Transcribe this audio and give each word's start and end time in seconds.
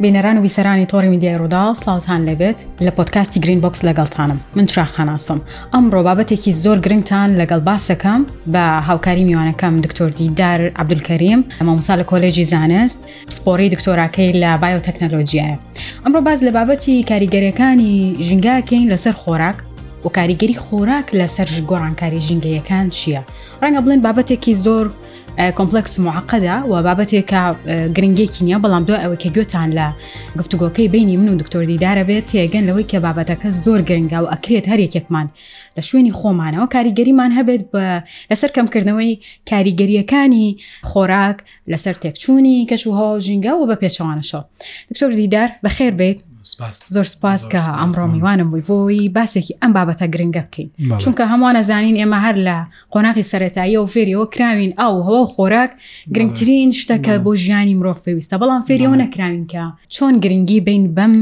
بینەران 0.00 0.38
و 0.38 0.42
بیسەرانی 0.48 0.86
تۆری 0.90 1.08
میدیای 1.08 1.38
ڕوودا 1.38 1.62
سلااوان 1.82 2.22
لەبێت 2.28 2.56
لە 2.86 2.90
پۆتکاستی 2.96 3.38
گرین 3.40 3.60
بکس 3.64 3.80
لەگەڵتانم 3.88 4.36
من 4.56 4.66
چراخاناسم 4.70 5.40
ئەم 5.74 5.84
ڕۆبابەتێکی 5.96 6.52
زۆر 6.64 6.78
گرنگتان 6.84 7.28
لەگەڵ 7.46 7.60
باسەکەم 7.68 8.20
بە 8.52 8.66
هاوکاری 8.86 9.24
میوانەکەم 9.28 9.74
دکتۆر 9.84 10.10
دیدار 10.18 10.60
عبدولکەریم 10.80 11.40
ئەمەمسا 11.60 11.94
لە 12.02 12.04
کۆلێژی 12.12 12.44
زانست 12.52 12.98
سپۆری 13.34 13.70
دکتۆراکەی 13.74 14.30
لە 14.42 14.50
بایۆتەکنەلۆجیایە 14.62 15.56
ئەمڕۆ 16.04 16.20
باز 16.26 16.38
لە 16.46 16.50
بابەتی 16.56 16.96
کاریگەریەکانی 17.10 17.92
ژنگاکەین 18.26 18.88
لەسەر 18.94 19.14
خۆراک 19.22 19.56
و 20.04 20.08
کاریگەری 20.16 20.56
خۆراک 20.64 21.06
لەسەر 21.18 21.48
گۆڕانکاری 21.70 22.20
ژنگەیەکان 22.28 22.86
چییە 22.96 23.22
ڕەنگە 23.62 23.80
بڵێن 23.84 24.00
بابەتێکی 24.06 24.54
زۆر 24.64 24.86
کۆمپلکس 25.56 25.98
و 25.98 26.02
معقەدا 26.02 26.56
و 26.70 26.74
بابەتێکە 26.84 27.42
گرنگێکی 27.96 28.42
نییە 28.46 28.58
بەڵام 28.64 28.82
دو 28.88 28.94
ئەوە 29.02 29.16
کە 29.22 29.28
گوێتان 29.36 29.70
لە 29.78 29.86
گفتوگۆکەی 30.38 30.88
بینی 30.94 31.16
من 31.16 31.28
و 31.34 31.38
دکتۆر 31.40 31.64
دیدارە 31.72 32.04
بێت 32.08 32.24
تێگەن 32.30 32.64
لەوەی 32.68 32.88
کە 32.90 32.98
بابەتەکە 33.04 33.48
زۆر 33.64 33.80
گرنگە 33.88 34.18
و 34.22 34.30
ئەکرێت 34.32 34.66
هەرێکێکمان 34.72 35.26
لە 35.76 35.82
شوێنی 35.88 36.12
خۆمانەوە 36.18 36.66
کاریگەریمان 36.74 37.30
هەبێت 37.38 37.62
بە 37.72 37.84
لەسەر 38.30 38.50
کەمکردنەوەی 38.56 39.12
کاریگەریەکانی 39.50 40.48
خۆراک 40.90 41.38
لەسەر 41.72 41.94
تێکچوونی 42.02 42.66
کەش 42.70 42.82
و 42.86 42.92
هەواڵ 42.98 43.18
ژینگە 43.26 43.52
و 43.56 43.66
بە 43.70 43.76
پێچەوانەشەوە 43.82 44.42
دکتۆر 44.90 45.10
دیدار 45.20 45.48
بەخێر 45.64 45.92
بێت 46.00 46.20
زۆر 46.94 47.04
سپاس 47.14 47.42
کە 47.52 47.60
ئەمڕۆ 47.80 48.04
میوانم 48.12 48.48
بووی 48.50 49.08
بۆی 49.08 49.24
باسێکی 49.24 49.54
ئەم 49.62 49.72
بابەتە 49.76 50.06
گرنگە 50.14 50.42
بکەین 50.48 50.68
چونکە 51.02 51.24
هەمووانە 51.32 51.60
زانین 51.70 51.96
ئێمە 52.00 52.18
هەر 52.24 52.36
لە 52.46 52.56
قۆناقی 52.92 53.22
سەتایی 53.30 53.76
و 53.82 53.86
فێریەوە 53.92 54.26
کراوین 54.36 54.72
ئەو 54.80 54.94
هەوە 55.08 55.24
خۆراک 55.34 55.70
گرنگترین 56.14 56.70
شتەکە 56.82 57.14
بۆ 57.24 57.32
ژیانی 57.36 57.74
مرۆڤ 57.80 57.98
پێویستە 58.06 58.36
بەڵام 58.40 58.62
فێریەوە 58.68 58.96
نەکراوین 59.02 59.46
کە 59.52 59.64
چۆن 59.94 60.14
گرنگی 60.22 60.60
بین 60.60 60.84
بەم 60.96 61.14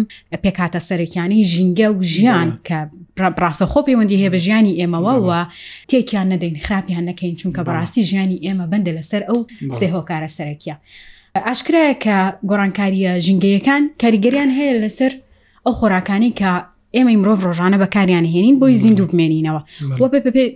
پێکاتە 0.44 0.80
سەرەکیانی 0.88 1.40
ژینگە 1.52 1.88
و 1.98 2.02
ژیان 2.12 2.58
کە 2.68 2.78
ڕاستە 3.42 3.66
خۆ 3.72 3.80
پەیوەندی 3.86 4.18
هەیە 4.20 4.30
بە 4.34 4.38
ژیانی 4.44 4.76
ئێمەوەوە 4.80 5.40
تێکیان 5.90 6.26
نەدەین 6.32 6.56
خراپیان 6.64 7.04
نەکەین 7.08 7.34
چونکە 7.40 7.60
بەڕاستی 7.66 8.00
ژیانی 8.10 8.38
ئێمە 8.44 8.66
بندە 8.72 8.92
لەسەر 8.98 9.22
ئەو 9.28 9.38
سێهۆکارە 9.80 10.28
سەرەکیە. 10.36 10.76
ئاشکرایە 11.46 11.94
کە 12.04 12.16
گۆڕانکاریە 12.50 13.12
ژنگەیەکان 13.26 13.82
کاریگەریان 14.02 14.50
هەیە 14.58 14.74
لەسەر 14.84 15.12
ئەو 15.68 15.74
خۆراکانی 15.80 16.32
کە 16.40 16.52
ئێمە 16.96 17.14
مرۆڤ 17.20 17.38
ڕۆژانە 17.46 17.78
بەکاریان 17.82 18.26
هێنین 18.34 18.56
بۆی 18.60 18.78
زیند 18.82 18.98
و 19.00 19.08
بمێنینەوە 19.10 19.60
وە 20.00 20.08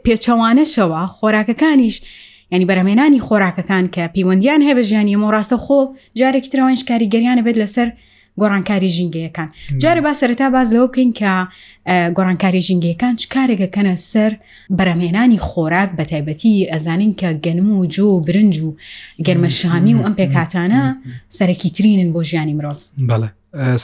پێچەوانەشەوە 0.04 1.00
خۆراکەکانیش 1.16 1.96
ینی 2.52 2.68
بەرەمێنانی 2.70 3.24
خۆراکەکان 3.26 3.84
کە 3.94 4.04
پەیوەندیان 4.14 4.60
هەیە 4.66 4.74
بە 4.78 4.82
ژیانی 4.88 5.14
ئەمە 5.14 5.28
ڕاستە 5.34 5.56
خۆ 5.64 5.78
جارێکی 6.18 6.50
ترەوەش 6.52 6.80
کاریگەریانە 6.90 7.42
بێت 7.46 7.56
لەسەر 7.62 7.88
گۆڕانکاری 8.40 8.88
ژینگەیەکان 8.96 9.48
جارە 9.82 10.00
با 10.04 10.12
سەرتا 10.20 10.48
باز 10.52 10.68
لەوە 10.74 10.88
بکەین 10.92 11.12
کە 11.20 11.32
گۆڕانکاری 12.16 12.60
ژینگەیەکان 12.68 13.12
چ 13.20 13.22
کارێکەکەنە 13.34 13.94
سەر 14.10 14.32
بەرەمێنانی 14.78 15.38
خۆراک 15.48 15.90
بە 15.98 16.04
تایبەتی 16.10 16.68
ئەزانین 16.72 17.12
کە 17.20 17.28
گەنم 17.46 17.68
و 17.70 17.86
جۆ 17.94 18.06
و 18.14 18.20
برنج 18.20 18.58
و 18.60 18.76
گەرمەشامی 19.26 19.92
و 19.96 20.02
ئەم 20.04 20.14
پێکاتانە 20.20 20.82
سەرەکی 21.38 21.70
ترینن 21.76 22.08
بۆ 22.14 22.20
ژیانی 22.28 22.54
مرۆڤ 22.58 22.76
بەڵێ 23.10 23.28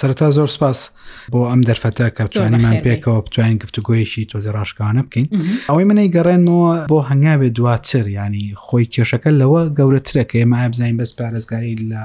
سەرتا 0.01 0.31
زۆر 0.31 0.49
سپاس 0.57 0.91
بۆ 1.33 1.41
ئەم 1.51 1.61
دەرفەتە 1.69 2.07
کە 2.17 2.23
بتوانیمان 2.25 2.81
پێکەوە 2.81 3.23
بتوانین 3.27 3.59
گفتوگویەکی 3.65 4.29
تۆزە 4.31 4.51
ڕاشکانە 4.57 5.03
بکەین 5.07 5.27
ئەوەی 5.69 5.85
منەی 5.89 6.13
گەڕێنەوە 6.17 6.73
بۆ 6.91 6.99
هەنگاوێ 7.11 7.49
دواتر 7.57 8.07
ینی 8.17 8.55
خۆی 8.65 8.89
کێشەکە 8.93 9.31
لەوە 9.41 9.63
گەورەترە 9.79 10.25
کە 10.31 10.37
ئێمە 10.41 10.57
ئابزانین 10.61 10.97
بەس 11.01 11.13
پارێزگاری 11.19 11.75
لە 11.93 12.03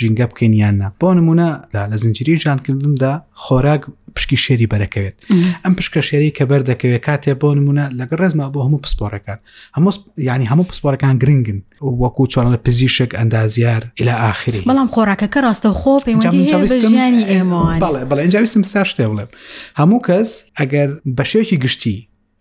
ژینگە 0.00 0.26
بکەین 0.30 0.52
یاننا 0.52 0.88
بۆ 1.00 1.08
نمونە 1.18 1.46
لە 1.92 1.96
زنجری 2.02 2.38
ژانکردندا 2.44 3.12
خۆراک 3.44 3.82
پشکی 4.16 4.36
شێری 4.44 4.66
بەرەکەوێت 4.72 5.16
ئەم 5.64 5.72
پشکە 5.78 6.00
شێری 6.08 6.30
کە 6.36 6.44
بەردەکەوێت 6.50 7.02
کاتێ 7.06 7.32
بۆ 7.42 7.48
نمونە 7.58 7.84
لەگە 7.98 8.14
ڕێزما 8.20 8.46
بۆ 8.54 8.60
هەموو 8.66 8.80
پسپۆرەکان 8.84 9.38
هەموو 9.76 9.92
ینی 10.30 10.46
هەموو 10.52 10.66
پسپۆرەکان 10.70 11.14
گرنگن 11.22 11.58
وەکو 12.02 12.22
چۆن 12.32 12.46
لە 12.54 12.58
پزیشک 12.66 13.10
ئەندازیار 13.18 13.82
لە 14.06 14.12
آخری 14.30 14.62
بەڵام 14.70 14.88
خۆراکەکە 14.94 15.40
ڕاستەوخۆ 15.46 15.92
پەیوەندیژیانی 16.06 17.24
ئێمە 17.30 17.62
بەڵێ 18.10 18.22
ئەنجویستم 18.24 18.62
ستا 18.70 18.82
شتێ 18.90 19.04
بڵێم 19.10 19.30
هەموو 19.80 19.98
کەس 20.06 20.28
ئەگەر 20.58 20.88
بە 21.16 21.24
شێوکی 21.30 21.56
گشتی 21.64 21.96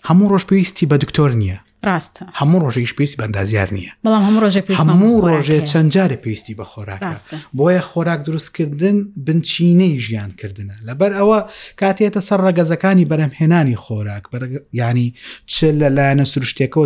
هەموو 0.07 0.29
ڕۆژ 0.31 0.43
پێویستی 0.49 0.85
بە 0.91 0.95
دکتۆر 1.03 1.31
نییە 1.41 1.57
ڕاستە 1.89 2.23
هەموو 2.39 2.59
ڕۆژێش 2.63 2.91
پێویستی 2.97 3.17
بەندازیار 3.21 3.69
نییە 3.77 3.91
بەڵام 4.05 4.23
هەموو 4.27 4.41
ڕۆژێ 4.45 4.61
هەموو 4.79 5.15
ڕۆژێ 5.31 5.57
چەند 5.71 5.89
جارێ 5.95 6.17
پێویستی 6.23 6.53
بە 6.59 6.65
خۆراک 6.71 7.01
بۆیە 7.57 7.81
خۆراک 7.89 8.19
دروستکردن 8.27 8.97
بنچینەی 9.25 9.93
ژیانکردنە 10.05 10.75
لەبەر 10.87 11.11
ئەوە 11.19 11.39
کاتێتە 11.81 12.21
سەر 12.27 12.39
ڕەگەزەکانی 12.47 13.05
بەرەمهێنانی 13.11 13.77
خۆراک 13.83 14.23
ینی 14.79 15.07
چ 15.51 15.55
لە 15.81 15.87
لایەنە 15.95 16.25
سروشتێکەوە 16.33 16.85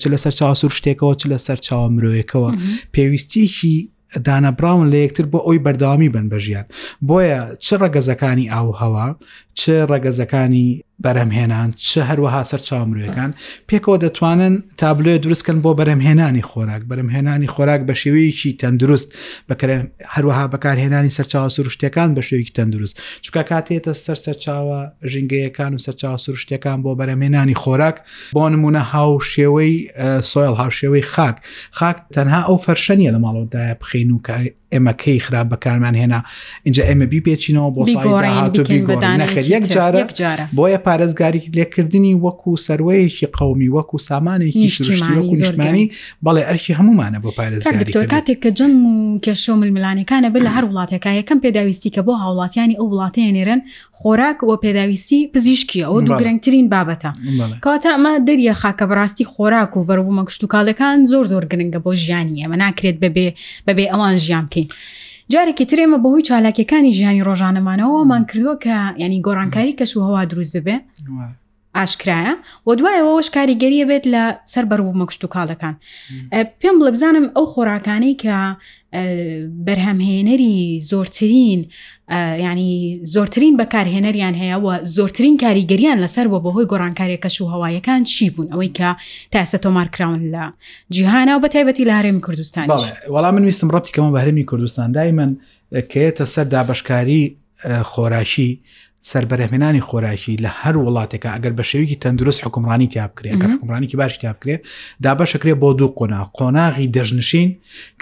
چ 0.00 0.02
لە 0.12 0.16
سەر 0.22 0.32
چاوە 0.38 0.54
سروشتێکەوە 0.62 1.14
چ 1.20 1.22
لە 1.32 1.38
سەر 1.46 1.58
چاوە 1.66 1.88
مرۆیەکەوە 1.94 2.50
پێویستیکی 2.94 3.76
دانەبراون 4.26 4.86
لە 4.92 4.98
یەکتر 5.04 5.26
بۆ 5.32 5.38
ئەوی 5.46 5.62
بەرداوامی 5.64 6.08
بن 6.14 6.26
بە 6.32 6.38
ژیان 6.46 6.66
بۆیە 7.08 7.40
چ 7.64 7.68
ڕەگەزەکانی 7.82 8.46
ئاو 8.52 8.68
هەوا 8.80 9.08
چ 9.58 9.62
ڕەگەزەکانی 9.90 10.66
بەرەمهێنان 11.04 11.68
چه 11.90 12.00
هەروەها 12.10 12.42
سەر 12.50 12.60
چاومرۆیەکان 12.68 13.30
پێکەوە 13.68 13.96
دەتوانن 14.04 14.54
تابلوێ 14.82 15.16
دروستکەن 15.24 15.58
بۆ 15.64 15.70
بەرەمهێنانی 15.80 16.44
خۆراک 16.50 16.82
بەرەمهێنانی 16.90 17.48
خۆراک 17.54 17.80
بە 17.88 17.94
شێوەیەکی 18.02 18.50
تەندروست 18.60 19.08
بەکرێن 19.48 19.82
هەروەها 20.14 20.44
بەکارهێنانی 20.52 21.10
سەرچاو 21.16 21.48
سروشتەکان 21.56 22.08
بە 22.16 22.22
شێوەیەکی 22.28 22.54
تەندروست 22.58 22.96
چکە 23.24 23.42
کاتێتە 23.50 23.92
سەر 24.04 24.18
سەرچاوە 24.26 24.80
ژنگەیەکان 25.12 25.72
و 25.74 25.78
سەرچاو 25.86 26.16
سروشتەکان 26.26 26.78
بۆ 26.84 26.90
بەرەمهێنانی 27.00 27.56
خۆراک 27.62 27.96
بۆ 28.36 28.42
نمونە 28.52 28.82
هاو 28.92 29.10
شێوەی 29.32 29.72
سۆیل 30.32 30.54
هاوشێوەی 30.60 31.04
خاک 31.14 31.36
خاک 31.78 31.96
تەنها 32.16 32.40
ئەو 32.48 32.56
فەرشەنیە 32.64 33.10
لە 33.14 33.18
ماڵەوەدایە 33.24 33.74
بخین 33.80 34.10
و 34.10 34.18
ئێمەکەی 34.74 35.20
خراپ 35.26 35.46
بەکارمان 35.52 35.94
هێنا 36.00 36.20
اینجا 36.66 36.82
ئێمە 36.88 37.06
بی 37.12 37.20
پێچینەوە 37.26 37.70
بۆ 37.76 37.82
سای 37.92 38.04
داهاتوو 38.14 38.64
بگۆ 38.70 38.94
نەخێت 39.20 39.46
یەک 39.54 39.64
جارە 39.74 40.04
بۆیە 40.56 40.78
پا 40.84 40.93
پارێزگاری 40.94 41.40
لێکردنی 41.58 42.14
وەکو 42.24 42.50
سروەیەکی 42.66 43.26
قومی 43.38 43.68
وەکو 43.76 43.96
سامانێکی 44.08 44.66
شتمانی 44.76 45.84
بەڵێ 46.24 46.42
ئەرکی 46.48 46.72
هەمومانە 46.78 47.18
بۆ 47.24 47.30
پارێزگاری 47.38 48.10
کاتێک 48.14 48.38
کە 48.44 48.50
جەنگ 48.58 48.74
و 48.86 48.92
کێشۆمل 49.24 49.70
میلانەکانە 49.76 50.28
بە 50.34 50.38
لە 50.46 50.50
هەر 50.56 50.64
وڵاتێکە 50.70 51.10
یەکەم 51.20 51.38
پێداویستی 51.44 51.90
کە 51.94 52.00
بۆ 52.06 52.12
هاوڵاتیانی 52.22 52.78
ئەو 52.78 52.86
وڵاتەیەنێرن 52.94 53.60
خۆراک 54.00 54.38
وە 54.48 54.56
پێداویستی 54.64 55.20
پزیشکیە 55.34 55.84
ئەو 55.88 55.96
دوو 56.06 56.16
گرنگترین 56.20 56.66
بابەتە 56.74 57.10
کاتە 57.64 57.88
ئەمە 57.94 58.12
دەریە 58.26 58.54
خاکە 58.60 58.84
بڕاستی 58.90 59.24
خۆراک 59.34 59.70
و 59.76 59.86
بەربوومە 59.88 60.24
کشتتوکالەکان 60.28 60.96
زۆر 61.12 61.24
زۆر 61.32 61.44
گرنگە 61.52 61.80
بۆ 61.84 61.90
ژیانی 62.04 62.42
ئەمە 62.44 62.56
ناکرێت 62.64 62.96
بەبێ 63.02 63.28
بەبێ 63.66 63.84
ئەوان 63.92 64.14
ژیان 64.24 64.44
بکەین. 64.50 64.68
جارێکی 65.32 65.68
ترێمە 65.70 65.98
بەهۆی 66.04 66.26
چالاکیەکانی 66.28 66.94
ژیانی 66.98 67.24
ڕۆژانەمانەوەمان 67.26 68.22
کردووە 68.30 68.54
کە 68.64 68.76
ینی 69.02 69.22
گۆڕانکاری 69.26 69.76
کەشوهوا 69.78 70.22
دروست 70.30 70.52
ببێ 70.56 70.76
ئاشکرایە 71.76 72.32
و 72.66 72.70
دوایەوەش 72.78 73.28
کاریگەریە 73.36 73.84
بێت 73.90 74.04
لە 74.14 74.22
سەر 74.52 74.64
بەربوومە 74.70 75.06
کشت 75.08 75.24
و 75.24 75.28
کاڵەکان 75.34 75.74
پێم 76.60 76.74
بڵە 76.80 76.90
بزانم 76.94 77.26
ئەو 77.36 77.46
خۆراکانەی 77.52 78.16
کە 78.22 78.36
بەرهەمهێنەری 79.66 80.56
زۆرترین 80.90 81.60
ینی 82.48 82.70
زۆرترین 83.14 83.54
بەکارهێنەریان 83.60 84.34
هەیە 84.42 84.56
و 84.64 84.84
زۆرترین 84.96 85.34
کاریگەریان 85.42 85.98
لەسەر 86.04 86.26
بۆ 86.32 86.38
بەهۆی 86.44 86.66
گۆڕانکاریە 86.72 87.18
کەش 87.24 87.36
و 87.40 87.50
هەوایەکان 87.52 88.00
چی 88.12 88.30
بوون 88.30 88.48
ئەوەی 88.52 88.72
کە 88.78 88.88
تاسە 89.32 89.58
تۆمارکراون 89.64 90.22
لە 90.34 90.44
جیهانە 90.94 91.32
و 91.36 91.42
بەتایبەتی 91.44 91.84
لە 91.90 91.94
هەرێمی 91.98 92.22
کوردستان 92.26 92.64
وەڵام 93.14 93.34
من 93.36 93.44
ویستم 93.44 93.68
ڕپتیکەمە 93.76 94.10
بە 94.14 94.18
هەرمی 94.22 94.44
کوردستان 94.50 94.92
دای 94.92 95.12
من 95.18 95.30
کێتە 95.92 96.24
سەر 96.34 96.46
دابشکاری 96.54 97.36
خۆراشی 97.90 98.60
سربەرهێنانی 99.12 99.80
خۆراکی 99.88 100.34
لە 100.44 100.48
هەر 100.62 100.74
وڵاتێکە 100.84 101.28
ئەگەر 101.36 101.52
بە 101.58 101.60
شێویکی 101.70 101.96
تەندروست 102.02 102.40
حکومڕانی 102.44 102.88
تیاب 102.92 103.12
کرێ 103.18 103.30
کە 103.40 103.46
حکومڕانیکی 103.54 103.94
باش 104.00 104.12
تیاب 104.20 104.36
کرێ 104.42 104.56
دا 105.04 105.12
بەشەکرێ 105.18 105.54
بۆ 105.62 105.70
دوو 105.78 105.90
قۆنا 105.98 106.20
قۆناغی 106.38 106.86
دەژنشین 106.96 107.48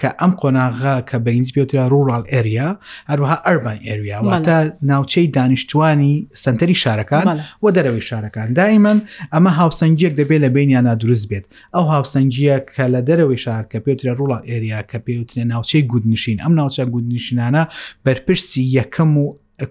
کە 0.01 0.09
ئەم 0.19 0.31
قۆناغا 0.41 0.95
کە 1.09 1.17
بەینز 1.25 1.47
پێوترا 1.55 1.83
روورال 1.93 2.23
ئێریا 2.33 2.69
هەروها 3.09 3.37
ئەربان 3.47 3.79
ئێریا 3.87 4.17
واتە 4.27 4.57
ناوچەی 4.91 5.27
دانیشتوانی 5.35 6.13
سنتەری 6.43 6.75
شارەکان 6.83 7.25
و 7.63 7.65
دەرەوەی 7.75 8.03
شارەکان 8.09 8.47
دایمەن 8.59 8.97
ئەمە 9.33 9.51
هاوسنگیەک 9.59 10.13
دەبێت 10.19 10.39
لە 10.45 10.49
بینیان 10.55 10.83
نادروست 10.87 11.25
بێت 11.31 11.45
ئەو 11.75 11.85
هاوسنگیە 11.93 12.57
کە 12.73 12.85
لە 12.93 13.01
دەرەوەی 13.07 13.39
شار 13.45 13.63
کە 13.71 13.77
پێوترە 13.85 14.13
روڵا 14.19 14.39
ئێریا 14.49 14.81
کە 14.91 14.97
پێوترێ 15.05 15.43
ناوچەی 15.53 15.81
گودنشین 15.91 16.37
ئەم 16.43 16.53
ناوچە 16.59 16.83
گودنشینانە 16.93 17.63
بەرپرسی 18.05 18.61
یەکەم 18.79 19.11
و 19.17 19.25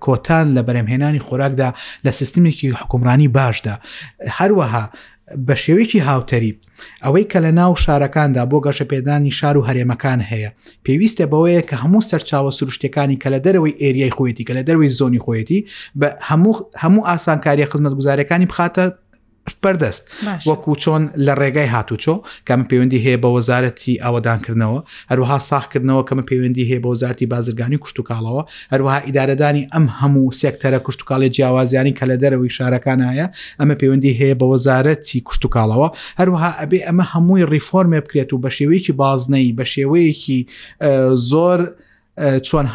کۆتان 0.07 0.55
لە 0.57 0.63
بەرەمهێنانی 0.69 1.23
خۆراکدا 1.27 1.71
لە 2.07 2.11
سیستمێکی 2.11 2.77
حکومڕانی 2.81 3.29
باشدا 3.29 3.77
هەروەها 4.39 4.85
بە 5.47 5.55
شێوەیەکی 5.65 6.01
هاوتەری 6.09 6.59
ئەوەی 7.05 7.25
کە 7.33 7.39
لە 7.45 7.51
ناو 7.61 7.73
شارەکاندا 7.85 8.43
بۆ 8.51 8.59
گەشە 8.67 8.85
پێدانی 8.93 9.31
شار 9.39 9.57
و 9.57 9.67
هەرێمەکان 9.69 10.21
هەیە 10.31 10.51
پێویستە 10.87 11.25
بەوەیە 11.33 11.63
کە 11.69 11.77
هەموو 11.83 12.07
سەرچاوە 12.11 12.51
سروشتەکانی 12.59 13.17
کە 13.23 13.29
لە 13.35 13.39
دەرەوەی 13.45 13.79
ئێریای 13.83 14.13
خۆیەتی 14.17 14.45
کە 14.49 14.53
لە 14.59 14.63
دەروی 14.69 14.95
زۆنی 14.99 15.23
خۆیەتی 15.25 15.61
بە 16.01 16.09
هەموو 16.29 16.55
هەموو 16.83 17.07
ئاسانکاری 17.09 17.71
خزمەت 17.73 17.95
گوزارەکانی 17.99 18.47
بخاتە 18.53 18.85
پردەست 19.63 20.03
وەکو 20.47 20.73
چۆن 20.83 21.03
لە 21.27 21.33
ڕێگای 21.41 21.69
هاتوچۆ 21.75 22.15
کەمە 22.49 22.65
پەیوەندی 22.71 22.99
هەیە 23.05 23.19
بە 23.23 23.29
وەزارەتی 23.37 23.95
ئەوەدانکردنەوە 24.05 24.81
هەروها 25.11 25.39
ساخکردنەوە 25.51 26.03
کەمە 26.09 26.25
پەیوەندی 26.31 26.65
هەیە 26.71 26.81
بە 26.83 26.89
وەزارتی 26.95 27.27
بازرگانی 27.33 27.79
کوشتتوکڵەوە 27.85 28.43
هەروها 28.73 28.99
ئیدارەدانی 29.07 29.69
ئەم 29.73 29.87
هەموو 30.01 30.35
سێکتەرە 30.41 30.79
کوشتتوکڵی 30.87 31.29
جیاوازیانی 31.37 31.93
کە 31.99 32.05
لە 32.11 32.17
دەرەوەی 32.23 32.55
شارەکانایە 32.57 33.27
ئەمە 33.61 33.75
پەیوەندی 33.81 34.13
هەیە 34.21 34.35
بە 34.41 34.47
وەزارەتی 34.55 35.19
کوشتتوکڵەوە 35.29 35.89
هەروها 36.21 36.51
ئەبێ 36.61 36.79
ئەمە 36.87 37.05
هەمووی 37.13 37.43
ریفۆرمێ 37.55 38.01
بکرێت 38.05 38.31
و 38.33 38.41
بە 38.45 38.51
شێوەیەکی 38.57 38.93
بازنەی 39.01 39.55
بە 39.59 39.65
شێوەیەکی 39.73 40.41
زۆر 41.31 41.61
چۆن 42.21 42.67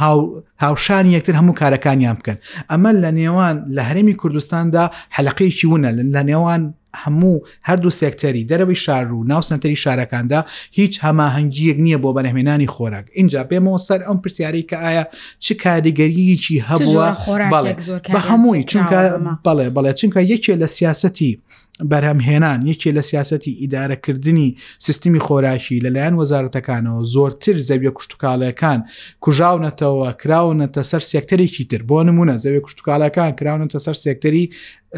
هاوشانی 0.57 1.11
یەکتر 1.19 1.31
هەموو 1.39 1.55
کارەکانیان 1.61 2.15
بکەن 2.19 2.37
ئەمە 2.71 2.91
لە 3.03 3.09
نێوان 3.19 3.55
لە 3.75 3.81
هەرێمی 3.89 4.15
کوردستاندا 4.21 4.85
حلقەیەکی 5.17 5.65
وونە 5.69 5.89
لە 6.15 6.21
نێوان 6.29 6.61
هەموو 7.03 7.45
هەردوو 7.67 7.91
سێکتەری 8.01 8.47
دەرەوەی 8.49 8.81
شار 8.83 9.11
و 9.13 9.23
ناو 9.23 9.41
سنتەری 9.49 9.75
شارەکاندا 9.83 10.39
هیچ 10.77 10.93
هەماهنگگیەک 11.05 11.77
نییە 11.85 11.97
بۆ 12.03 12.09
بەنەهێنانی 12.17 12.67
خۆراک 12.75 13.05
اینجا 13.13 13.41
پێمەوە 13.51 13.79
سەر 13.87 14.01
ئەم 14.07 14.17
پرسیارەی 14.23 14.65
کە 14.71 14.75
ئایا 14.83 15.03
چ 15.43 15.47
کاریگەریەکی 15.63 16.63
هەبووە 16.69 17.09
بەڵێ 17.53 17.73
بە 18.13 18.19
هەمووی 18.29 18.63
چونکە 18.71 18.99
بڵێ 19.45 19.67
بڵێ 19.75 19.91
چونکە 19.99 20.19
یەکێ 20.33 20.53
لە 20.61 20.67
سیاستی 20.77 21.39
بەرهەمهێنان 21.91 22.59
یەکێ 22.71 22.91
لە 22.97 22.99
سیاستی 23.09 23.57
ئیدارەکردنی 23.61 24.57
سیستمی 24.85 25.19
خۆراشی 25.25 25.81
لەلایەن 25.85 26.13
وەزارەتەکانەوە 26.21 27.03
زۆرتر 27.15 27.57
زەویە 27.67 27.91
کوشتتوکالەکان 27.97 28.79
کوژاونەتەوە 29.23 30.09
کراونەتە 30.21 30.81
سەر 30.91 31.01
سێکتەرێکی 31.11 31.63
تر 31.69 31.81
بۆ 31.89 31.99
نمونە 32.07 32.35
زەوی 32.43 32.61
کوشتتوکالەکان 32.65 33.31
کراونەتە 33.39 33.77
سەر 33.85 33.93
سێکتەری 34.03 34.45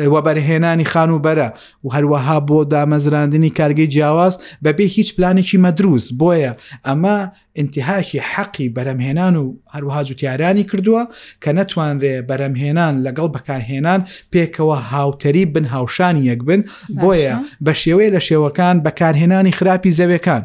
وەبەرهێنانی 0.08 0.86
خان 0.86 1.10
و 1.12 1.20
بەرە 1.24 1.52
و 1.84 1.90
هەروەها 1.96 2.40
بۆ 2.50 2.64
دامەزراندنی 2.72 3.50
کارگەی 3.60 3.88
جیاواز 3.88 4.40
بەبێ 4.66 4.82
هیچ 4.84 5.16
پلانێکی 5.16 5.58
مەدروست 5.66 6.10
بۆیە 6.22 6.54
ئەمە 6.88 7.28
انتهاکی 7.56 8.20
حەقی 8.34 8.70
بەرەمهێنان 8.78 9.36
و 9.36 9.56
هەروەها 9.74 10.04
جوتیارانی 10.04 10.64
کردووە 10.64 11.04
کە 11.46 11.50
نەتوانرێ 11.58 12.16
بەرەمهێنان 12.30 12.94
لەگەڵ 13.06 13.30
بەکارهێنان 13.36 14.00
پێکەوە 14.34 14.78
هاوتەری 14.92 15.46
بن 15.46 15.66
هاوشانی 15.66 16.26
یەک 16.32 16.40
بن 16.46 16.62
بۆیە 17.02 17.36
بە 17.66 17.72
شێوەیە 17.84 18.10
لە 18.16 18.20
شێوەکان 18.28 18.76
بەکارهێنانی 18.86 19.52
خراپی 19.58 19.94
زەوێکان 20.00 20.44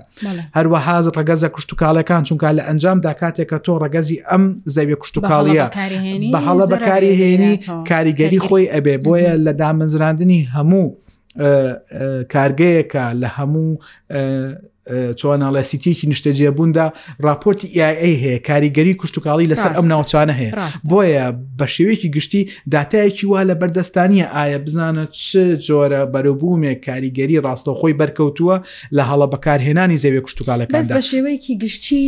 هەروەها 0.56 0.96
ڕگەزە 1.18 1.48
کوشتتوکالەکان 1.54 2.22
چونکە 2.28 2.48
لە 2.58 2.62
ئەنجامدا 2.68 3.12
کاتێکە 3.20 3.58
تۆ 3.64 3.72
ڕگەزی 3.84 4.18
ئەم 4.28 4.44
زەوێ 4.74 4.96
کوشتتوکاڵە 5.02 5.64
بە 6.34 6.38
هەڵە 6.48 6.64
بەکارهێنی 6.72 7.54
کاریگەری 7.90 8.40
خۆی 8.46 8.70
ئەبێ 8.74 8.96
بۆیە 9.06 9.34
لە 9.46 9.52
دامەزراندنی 9.62 10.41
هەموو 10.55 10.87
کارگەیەکە 12.35 13.05
لە 13.20 13.29
هەموو 13.37 13.69
چۆناڵە 14.90 15.62
سیتیکی 15.64 16.08
نیشتەجیێبووندا 16.12 16.92
راپۆرتی 17.25 17.66
ئیA 17.75 17.90
هەیە 18.00 18.38
کاریگەری 18.48 18.94
کوشتتوکاڵی 19.00 19.48
لەسەر 19.52 19.72
ئەم 19.76 19.86
ناوچانە 19.92 20.34
هەیە 20.40 20.52
بۆیە 20.90 21.26
بە 21.58 21.66
شێوەیەکی 21.75 22.08
گشتی 22.16 22.42
داتایەکی 22.75 23.25
وا 23.26 23.42
لە 23.44 23.54
بەردەستانیە 23.60 24.26
ئایا 24.36 24.58
بزانە 24.66 25.04
چ 25.20 25.20
جۆرە 25.66 26.00
بەرەبوومێک 26.14 26.78
کاریگەری 26.88 27.42
ڕاستەخۆی 27.44 27.94
بەرکەوتووە 28.00 28.56
لە 28.96 29.02
هەڵە 29.10 29.26
بەکارهێنانی 29.32 29.98
زەوێ 30.04 30.20
کوشتتوکالەکان 30.20 30.84
بە 30.96 31.00
شێوەیەکی 31.10 31.54
گشتی 31.62 32.02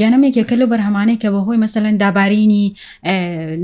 گەنمێکێکە 0.00 0.56
لە 0.60 0.66
بەرهەمانێکە 0.72 1.28
بەهۆی 1.34 1.60
مەسەلەن 1.64 1.94
دابارینی 2.02 2.66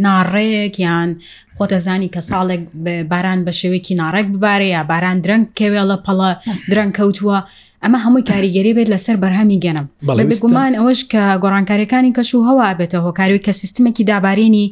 ناڕێک 0.06 0.74
یان 0.86 1.10
خۆتەزانی 1.56 2.08
کە 2.14 2.20
ساڵێک 2.30 2.62
باران 3.10 3.40
بە 3.46 3.52
شێوەیەکی 3.60 3.94
ناڕێک 4.02 4.26
ببارەیە 4.32 4.80
باران 4.90 5.16
درنگ 5.24 5.46
کەوێ 5.58 5.82
لە 5.90 5.96
پەڵە 6.06 6.30
درنگ 6.72 6.92
کەوتووە. 6.98 7.38
ئەمە 7.84 7.98
هەمووی 8.04 8.24
کاریگەری 8.30 8.72
بێت 8.76 8.88
لەسەر 8.94 9.16
بەرهەمی 9.22 9.60
گەنم 9.64 9.86
بگومان 10.06 10.72
ئەوش 10.80 11.00
کە 11.12 11.22
گۆڕانکاریەکانی 11.42 12.12
کەش 12.16 12.30
و 12.34 12.42
هەوا 12.48 12.68
بێتە 12.78 12.98
هۆکاریوی 13.06 13.42
کە 13.46 13.52
سیستمێکی 13.60 14.04
دابارێنی 14.10 14.66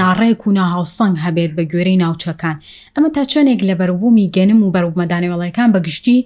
ناڕێک 0.00 0.40
و 0.46 0.50
ناهاوسەنگ 0.58 1.14
هەبێت 1.24 1.50
بە 1.56 1.62
گوێرەی 1.72 1.98
ناوچەکان 2.02 2.56
ئەمە 2.96 3.08
تا 3.14 3.22
چەندێک 3.32 3.60
لە 3.68 3.74
بەرەبوومی 3.80 4.30
گەنم 4.36 4.58
و 4.62 4.72
بەرەبمەدانەوەڵیەکان 4.74 5.68
بەگشتی 5.74 6.18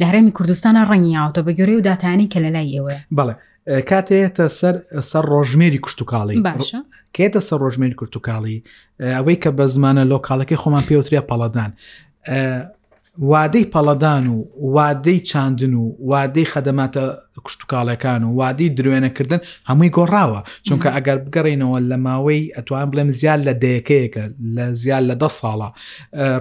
لە 0.00 0.04
هەرێمی 0.08 0.32
کوردستانە 0.36 0.82
ڕەنی 0.90 1.12
ئاوتە 1.18 1.40
بە 1.46 1.52
گوێرەی 1.58 1.76
و 1.78 1.86
داتانی 1.88 2.26
کە 2.32 2.38
لەلای 2.44 2.68
ئێوە 2.76 2.96
بڵێ 3.18 3.34
کاتێتە 3.90 4.46
سەر 4.58 4.76
سەر 5.10 5.24
ڕۆژمێری 5.34 5.80
کوشتتوکڵی 5.84 6.36
کێتە 7.16 7.40
سەر 7.48 7.58
ڕۆژمێری 7.64 7.96
کورتتوکڵی 8.00 8.56
ئەوەی 9.16 9.36
کە 9.42 9.50
بە 9.58 9.64
زمانە 9.74 10.02
لۆکالەکەی 10.12 10.58
خۆمان 10.62 10.84
پێوتریا 10.88 11.22
پەڵەدان. 11.30 11.70
وادەی 13.28 13.64
پەڵەدان 13.74 14.26
و 14.28 14.38
وادەی 14.74 15.20
چاندن 15.30 15.74
و 15.74 15.84
وادەی 16.10 16.44
خەدەماتە 16.52 17.04
کوشتتوکاڵەکان 17.46 18.22
و 18.24 18.30
وادی 18.40 18.74
درێنەکردن 18.78 19.40
هەمووی 19.68 19.90
گۆڕاوە 19.96 20.40
چونکە 20.68 20.88
ئەگەر 20.96 21.18
بگەڕینەوە 21.26 21.78
لە 21.90 21.96
ماوەی 22.06 22.52
ئەتوان 22.56 22.86
بڵێم 22.90 23.10
زیاد 23.20 23.40
لە 23.48 23.54
دەیەکەیەکە 23.62 24.24
لە 24.56 24.66
زیاد 24.82 25.02
لە 25.10 25.14
ده 25.22 25.28
ساڵە 25.38 25.68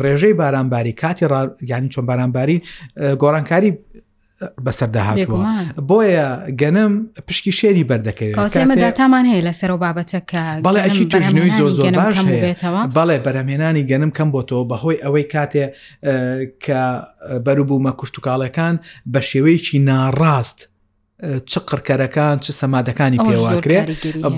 ڕێژەی 0.04 0.34
بارانباری 0.42 0.94
کاتی 1.02 1.26
ینی 1.72 1.90
چۆن 1.94 2.06
بارانباری 2.10 2.58
گۆڕانکاری 3.22 3.70
بەسەرداهاتوە 4.66 5.40
بۆیە 5.90 6.28
گەنم 6.62 6.92
پشکی 7.28 7.52
شێری 7.60 7.84
بەردەکەوێتمان 7.90 9.26
هەیە 9.32 9.44
لەسەر 9.48 9.70
و 9.76 9.78
بابەتەکە 9.86 10.44
بەڵێ 10.66 10.80
ئەکیژنووی 10.86 11.52
زۆ 11.60 11.68
زۆر 11.78 11.92
باش 12.00 12.18
بەڵێ 12.98 13.18
بەرەمێنانی 13.26 13.84
گەنم 13.90 14.12
کەم 14.18 14.30
بۆ 14.34 14.42
تۆ 14.50 14.58
بەهۆی 14.72 15.02
ئەوەی 15.04 15.26
کاتێ 15.34 15.66
کە 16.66 16.82
بەروبوومە 17.46 17.92
کوشتتوکاڵەکان 18.00 18.76
بە 19.14 19.20
شێوەیەکی 19.30 19.78
ناڕاست 19.90 20.60
چ 21.45 21.54
قڕکەرەکان 21.69 22.36
چ 22.44 22.48
سەمادەکانی 22.62 23.18
پێواکرێت 23.27 23.88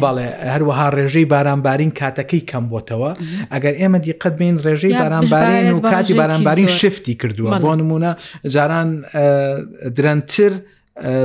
باڵێ 0.01 0.27
هەروەها 0.53 0.87
ڕێژەی 0.97 1.25
بارانبارین 1.33 1.91
کاتەکەی 1.99 2.41
کەم 2.49 2.63
بۆتەوە 2.73 3.11
ئەگەر 3.53 3.73
ئێمە 3.81 3.99
دیقەت 4.05 4.33
بین 4.39 4.55
ڕێژەی 4.65 4.93
بارانبارین 5.01 5.71
و 5.77 5.79
کاتی 5.93 6.13
بارانبارین 6.21 6.67
شفتی 6.81 7.13
کردووە 7.21 7.51
بۆ 7.63 7.71
نمونە 7.81 8.11
جاران 8.53 8.89
درەنتر 9.97 10.53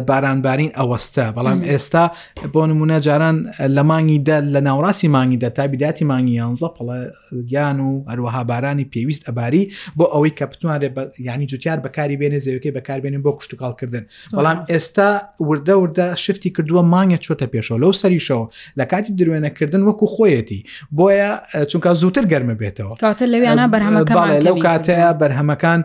بارانبارین 0.06 0.70
ئەوەستە 0.78 1.24
بەڵام 1.36 1.60
ئێستا 1.68 2.04
بۆ 2.52 2.62
نمونە 2.66 2.98
جاران 3.06 3.36
لە 3.76 3.82
مانگی 3.82 4.18
دە 4.28 4.38
لە 4.54 4.60
ناوڕاستی 4.66 5.04
مانگی 5.08 5.36
دە 5.46 5.50
تا 5.50 5.66
بیداتی 5.66 6.04
مانگی 6.04 6.40
یانزە 6.42 6.70
پڵەگیان 6.76 7.80
و 7.80 8.04
هەروەها 8.08 8.44
بارانی 8.44 8.90
پێویست 8.94 9.22
ئەباری 9.28 9.72
بۆ 9.98 10.04
ئەوەی 10.14 10.32
کە 10.38 10.44
بتوانێت 10.46 11.12
ینی 11.20 11.46
جوتیار 11.46 11.78
بەکاری 11.86 12.16
بێنێ 12.20 12.40
زەوەکەی 12.44 12.72
بەکاربێنین 12.76 13.22
بۆ 13.24 13.32
کوشتتوکالکردن 13.36 14.04
بەڵام 14.36 14.58
ئێستا 14.72 15.10
وردە 15.48 15.74
وردە 15.82 16.14
شفتی 16.16 16.50
کردووە 16.58 16.82
مانگە 16.94 17.18
چۆتە 17.24 17.46
پێشەوە 17.54 17.78
لەو 17.82 17.92
سەریشەوە 18.02 18.46
لە 18.78 18.84
کاتی 18.90 19.16
درێنەکردن 19.18 19.82
وەکو 19.88 20.06
خۆیەتی 20.14 20.60
بۆیە 20.98 21.30
چونکە 21.70 21.90
زووتر 22.02 22.24
گەرممە 22.32 22.56
بێتەوە 22.62 23.22
لەویانە 23.34 23.66
بەرهەمەکان 23.72 24.28
لەو 24.46 24.56
کاتەیە 24.66 25.10
بەرهەمەکان 25.20 25.80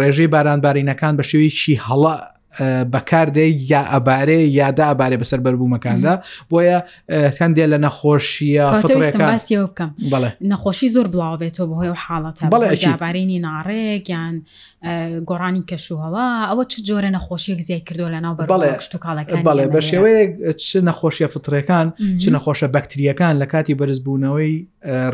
ڕێژەی 0.00 0.28
بارانبارینەکان 0.34 1.14
بە 1.18 1.24
شێوی 1.30 1.50
چی 1.50 1.74
هەڵە 1.86 2.14
بەکاردەی 2.60 3.66
یا 3.70 3.82
ئەبارێ 3.92 4.40
یادا 4.60 4.84
ئەبارێ 4.94 5.16
بەسەر 5.24 5.38
بەربوومەکاندا 5.44 6.14
بۆیە 6.50 6.78
هەندێ 7.40 7.64
لە 7.72 7.78
نەخۆشیە 7.86 8.64
بکەم 8.74 9.38
بڵێ 10.12 10.30
نەخۆشی 10.50 10.88
زۆر 10.94 11.06
بڵاو 11.12 11.36
بێتەوە 11.40 11.66
بەهۆی 11.70 11.90
و 11.90 11.94
حاڵەتە 12.04 12.42
بڵێبارینی 12.54 13.38
ناڕێک 13.46 14.04
یان 14.10 14.36
گۆڕانی 15.28 15.62
کەشوهەوە 15.70 16.26
ئەوە 16.50 16.64
چ 16.70 16.80
جۆرە 16.88 17.10
نەخۆشیەک 17.16 17.60
زیای 17.66 17.80
کردو 17.80 18.08
لە 18.14 18.20
ناو 18.24 18.34
بەڵێ 18.36 19.36
بڵێ 19.46 19.64
بە 19.74 19.80
شێوەیە 19.88 20.50
چ 20.62 20.76
نەخۆشیە 20.88 21.26
فترەکان 21.34 21.86
چ 22.20 22.24
نەخۆشە 22.34 22.66
بەکتریەکان 22.76 23.34
لە 23.42 23.46
کاتی 23.52 23.74
بەرزبوونەوەی 23.80 24.54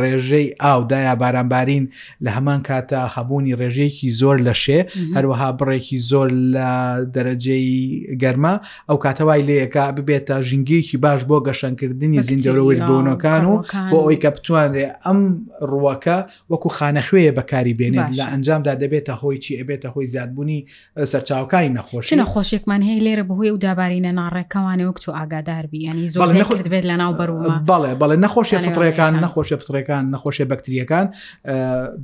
ڕێژەی 0.00 0.48
ئاودایا 0.62 1.14
بارانبارین 1.14 1.84
لە 2.24 2.30
هەمان 2.36 2.60
کاتە 2.68 3.00
هەبوونی 3.16 3.56
ڕێژەیەکی 3.60 4.08
زۆر 4.20 4.36
لە 4.46 4.54
شێ 4.64 4.80
هەروەها 5.16 5.50
بڕێکی 5.60 5.98
زۆر 6.10 6.28
لە 6.54 6.68
دەرە 7.14 7.33
درەجەی 7.34 8.16
گەرما 8.22 8.54
ئەو 8.88 8.98
کاتەوای 9.04 9.42
لەیەکە 9.48 9.84
ببێتە 9.96 10.34
ژنگیکی 10.48 10.96
باش 11.04 11.20
بۆ 11.28 11.36
گەشەنکردنی 11.48 12.20
زیندەرەوەی 12.28 12.80
بۆنەکان 12.88 13.44
و 13.50 13.56
بۆ 13.92 13.98
ئەوی 14.04 14.16
کە 14.22 14.30
بتوانێت 14.34 14.92
ئەم 15.06 15.20
ڕوەکە 15.70 16.18
وەکو 16.50 16.68
خانەخوێ 16.78 17.30
بەکاری 17.38 17.74
بێنێت 17.80 18.08
لە 18.18 18.24
ئەنجامدا 18.32 18.74
دەبێتە 18.82 19.14
هۆی 19.22 19.38
چی 19.44 19.52
ئەبێتە 19.60 19.88
هۆی 19.94 20.06
زیادبوونی 20.12 20.60
سەرچاوکانی 21.12 21.70
نەخۆش 21.78 22.06
نەخۆشێکمان 22.22 22.82
هەیە 22.88 23.00
لێرە 23.06 23.24
بەهۆی 23.28 23.50
و 23.54 23.58
دابارینە 23.64 24.12
ناڕێکەوانێ 24.20 24.84
وەکتتو 24.88 25.10
ئاگادار 25.18 25.64
بیانی 25.72 26.08
زۆر 26.14 26.26
بێت 26.72 26.84
لە 26.90 26.96
ناو 27.02 27.12
بەرو 27.18 27.36
بەڵێ 27.70 27.92
بەڵێ 28.00 28.16
نەخۆشی 28.24 28.56
فتڕەکان 28.66 29.12
نەخۆشە 29.24 29.56
فتڕەکان 29.62 30.02
نەخۆشە 30.14 30.44
بەکتریەکان 30.52 31.06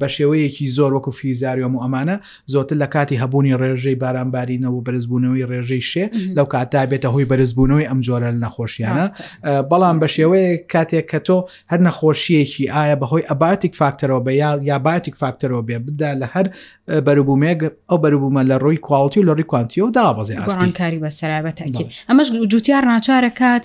بە 0.01 0.07
شێوەیەکی 0.17 0.67
زۆر 0.77 0.91
وەکو 0.97 1.11
فیزاریۆم 1.19 1.73
و 1.77 1.81
ئەمانە 1.85 2.17
زۆرتر 2.53 2.77
لە 2.83 2.87
کاتی 2.95 3.17
هەبوونی 3.23 3.55
ڕێژەی 3.63 3.97
بارانبارینەوە 4.03 4.81
بەرز 4.87 5.07
بەرزبوونەوەی 5.11 5.49
ڕێژەی 5.50 5.83
شێ 5.93 6.05
لەو 6.37 6.47
کاتا 6.55 6.83
بێتە 6.90 7.09
هۆی 7.14 7.26
بەرزبوونەوەی 7.31 7.87
ئەم 7.90 7.99
جۆرە 8.07 8.29
لە 8.35 8.40
نەخۆشیانە 8.45 9.07
بەڵام 9.71 9.97
بە 10.02 10.09
شێوەیە 10.14 10.57
کاتێک 10.73 11.07
کە 11.12 11.19
تۆ 11.26 11.37
هەر 11.71 11.81
نەخۆشیەکی 11.87 12.64
ئایا 12.75 12.97
بەهۆی 13.00 13.25
ئەباتیک 13.31 13.73
فاکتەرەوە 13.81 14.21
بە 14.26 14.33
یا 14.43 14.50
یاباتیک 14.71 15.14
فاکتەرەوە 15.23 15.62
بێ 15.69 15.76
بدا 15.87 16.12
لە 16.23 16.26
هەر 16.35 16.47
بەروبوومێک 17.07 17.59
ئەو 17.90 17.99
بەروبوومە 18.02 18.43
لە 18.50 18.57
ڕووی 18.62 18.79
کوالتی 18.87 19.21
و 19.21 19.25
لە 19.29 19.33
ڕووی 19.37 19.47
کوانتیەوە 19.52 19.90
دابەزێ 19.99 20.35
ئاستانکاری 20.40 20.99
بەسەرابەتکی 21.05 21.85
ئەمەش 22.09 22.29
جوتیار 22.52 22.85
ناچارەکات 22.93 23.64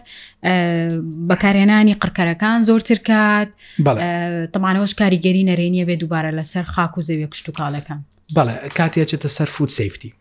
بەکارێنانی 1.30 1.94
قڕکەرەکان 2.02 2.60
زۆرتر 2.70 2.98
کات 3.10 3.50
تەمانەوەش 4.54 4.94
کاریگەری 5.02 5.44
نەرێنیە 5.50 5.84
بێ 5.90 5.96
دووبارە 6.02 6.32
لەسەر 6.38 6.64
خاک 6.74 6.92
و 6.98 7.02
زەوێ 7.08 7.28
کشت 7.32 7.46
و 7.50 7.52
کاڵەکان 7.60 8.00
بەڵێ 8.38 8.56
کاتێکێتە 8.78 9.28
سەر 9.38 9.50
فود 9.56 9.70
سفتی 9.80 10.12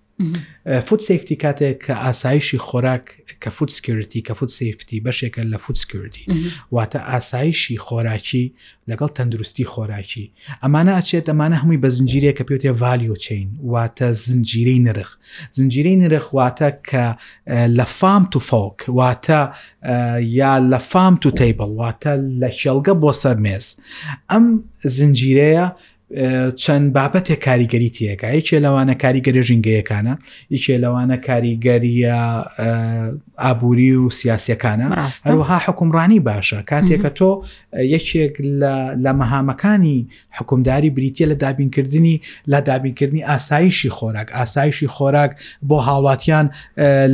فوت 0.84 1.00
سفتی 1.00 1.36
کاتێک 1.42 1.78
کە 1.84 1.90
ئاسایشی 2.04 2.58
خۆراک 2.58 3.02
کە 3.44 3.48
فوت 3.50 3.70
سکیورتی 3.70 4.22
کە 4.28 4.32
فوت 4.32 4.48
سفتی 4.50 5.02
بەشێکە 5.06 5.40
لە 5.52 5.56
فوت 5.58 5.76
سکیورتی 5.76 6.24
واتە 6.72 6.96
ئاسایشی 7.10 7.78
خۆراکی 7.84 8.46
لەگەڵ 8.90 9.10
تەندروستی 9.16 9.64
خۆراکی 9.70 10.32
ئەمانە 10.62 10.92
ئاچێت 10.96 11.26
ئەمانە 11.30 11.56
هەمووی 11.62 11.80
بە 11.84 11.88
زنجیرەیە 11.96 12.32
کە 12.38 12.44
پێوتێ 12.48 12.70
ڤالیۆ 12.80 13.16
چین 13.24 13.48
واتە 13.72 14.06
زنجیرەی 14.24 14.78
نرخ 14.86 15.10
زنجیرەی 15.58 15.96
نرخواتە 16.04 16.70
کە 16.90 17.04
لە 17.78 17.84
فام 17.98 18.22
تو 18.32 18.38
فۆک 18.48 18.78
واتە 18.98 19.38
یا 20.38 20.52
لە 20.72 20.78
فام 20.90 21.14
تو 21.22 21.30
تیبڵ 21.40 21.68
واتە 21.80 22.10
لە 22.40 22.48
شێڵگە 22.60 22.94
بۆ 23.02 23.10
سەر 23.22 23.36
مێز 23.44 23.66
ئەم 24.30 24.44
زنجیرەیە 24.96 25.66
چەند 26.56 26.92
بابەتێک 26.98 27.40
کاریگەری 27.44 27.90
تیەکە 27.96 28.24
یکێ 28.38 28.58
لەوانە 28.64 28.94
کاریگەری 29.02 29.40
ژینگەیەکانە 29.48 30.14
یکێ 30.50 30.76
لەوانە 30.84 31.16
کاریگەریە 31.28 32.16
ئابووری 33.42 33.94
و 33.96 34.10
سیاسەکانە 34.10 34.86
هەروەها 35.24 35.58
حکومڕانی 35.66 36.20
باشە 36.28 36.58
کاتێککە 36.70 37.10
تۆ 37.18 37.30
یەکێک 37.94 38.34
لە 39.04 39.12
مەهامەکانی 39.20 39.98
حکومداری 40.38 40.90
بریتە 40.96 41.24
لە 41.30 41.34
دابینکردنی 41.44 42.20
لە 42.50 42.58
دابینکردنی 42.68 43.22
ئاسایشی 43.24 43.90
خۆراک 43.90 44.28
ئاسایشی 44.32 44.88
خۆراک 44.96 45.30
بۆ 45.68 45.76
هاوڵاتیان 45.88 46.46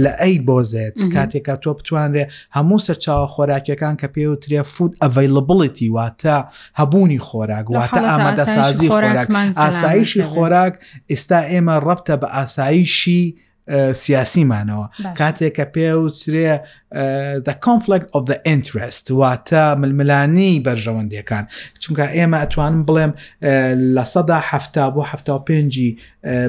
لە 0.04 0.10
ئەی 0.22 0.36
بۆزێت 0.48 0.96
کاتێکە 1.14 1.54
تۆ 1.62 1.70
بتوانرێ 1.78 2.24
هەموو 2.58 2.78
سەرچاوە 2.86 3.26
خۆراکیەکان 3.34 3.94
کە 4.00 4.06
پێوترێ 4.14 4.60
فود 4.62 4.92
ئەڤیلبڵیتی 5.02 5.88
واتە 5.96 6.36
هەبوونی 6.80 7.18
خۆراک 7.28 7.66
واتە 7.76 7.98
ئامادە 8.10 8.46
ساز 8.54 8.79
مەرزی 8.88 9.24
خۆراک 9.24 9.56
ئاسایشی 9.58 10.22
خۆراک 10.32 10.74
ئێستا 11.10 11.40
ئێمە 11.50 11.76
ڕەبتە 11.86 12.14
بە 12.20 12.28
ئاسایشی 12.36 13.24
سیاسیمانەوە 13.92 15.06
کاتێک 15.18 15.54
کە 15.60 15.64
پێ 15.74 15.92
و 15.96 16.08
سرێ 16.10 16.56
the 17.48 17.54
conflict 17.66 18.06
of 18.18 18.22
the 18.30 18.38
interest 18.56 19.04
واتە 19.10 19.76
ململانی 19.78 20.62
بەرژەوەندەکان 20.66 21.44
چونکە 21.82 22.04
ئێمە 22.14 22.38
ئەتوانم 22.42 22.82
بڵێم 22.88 23.12
لە 23.96 24.04
سەدا 24.14 24.40
هەفتا 24.50 24.90
بۆ 24.94 25.02
هەفتا 25.12 25.38
پێنجی 25.48 25.98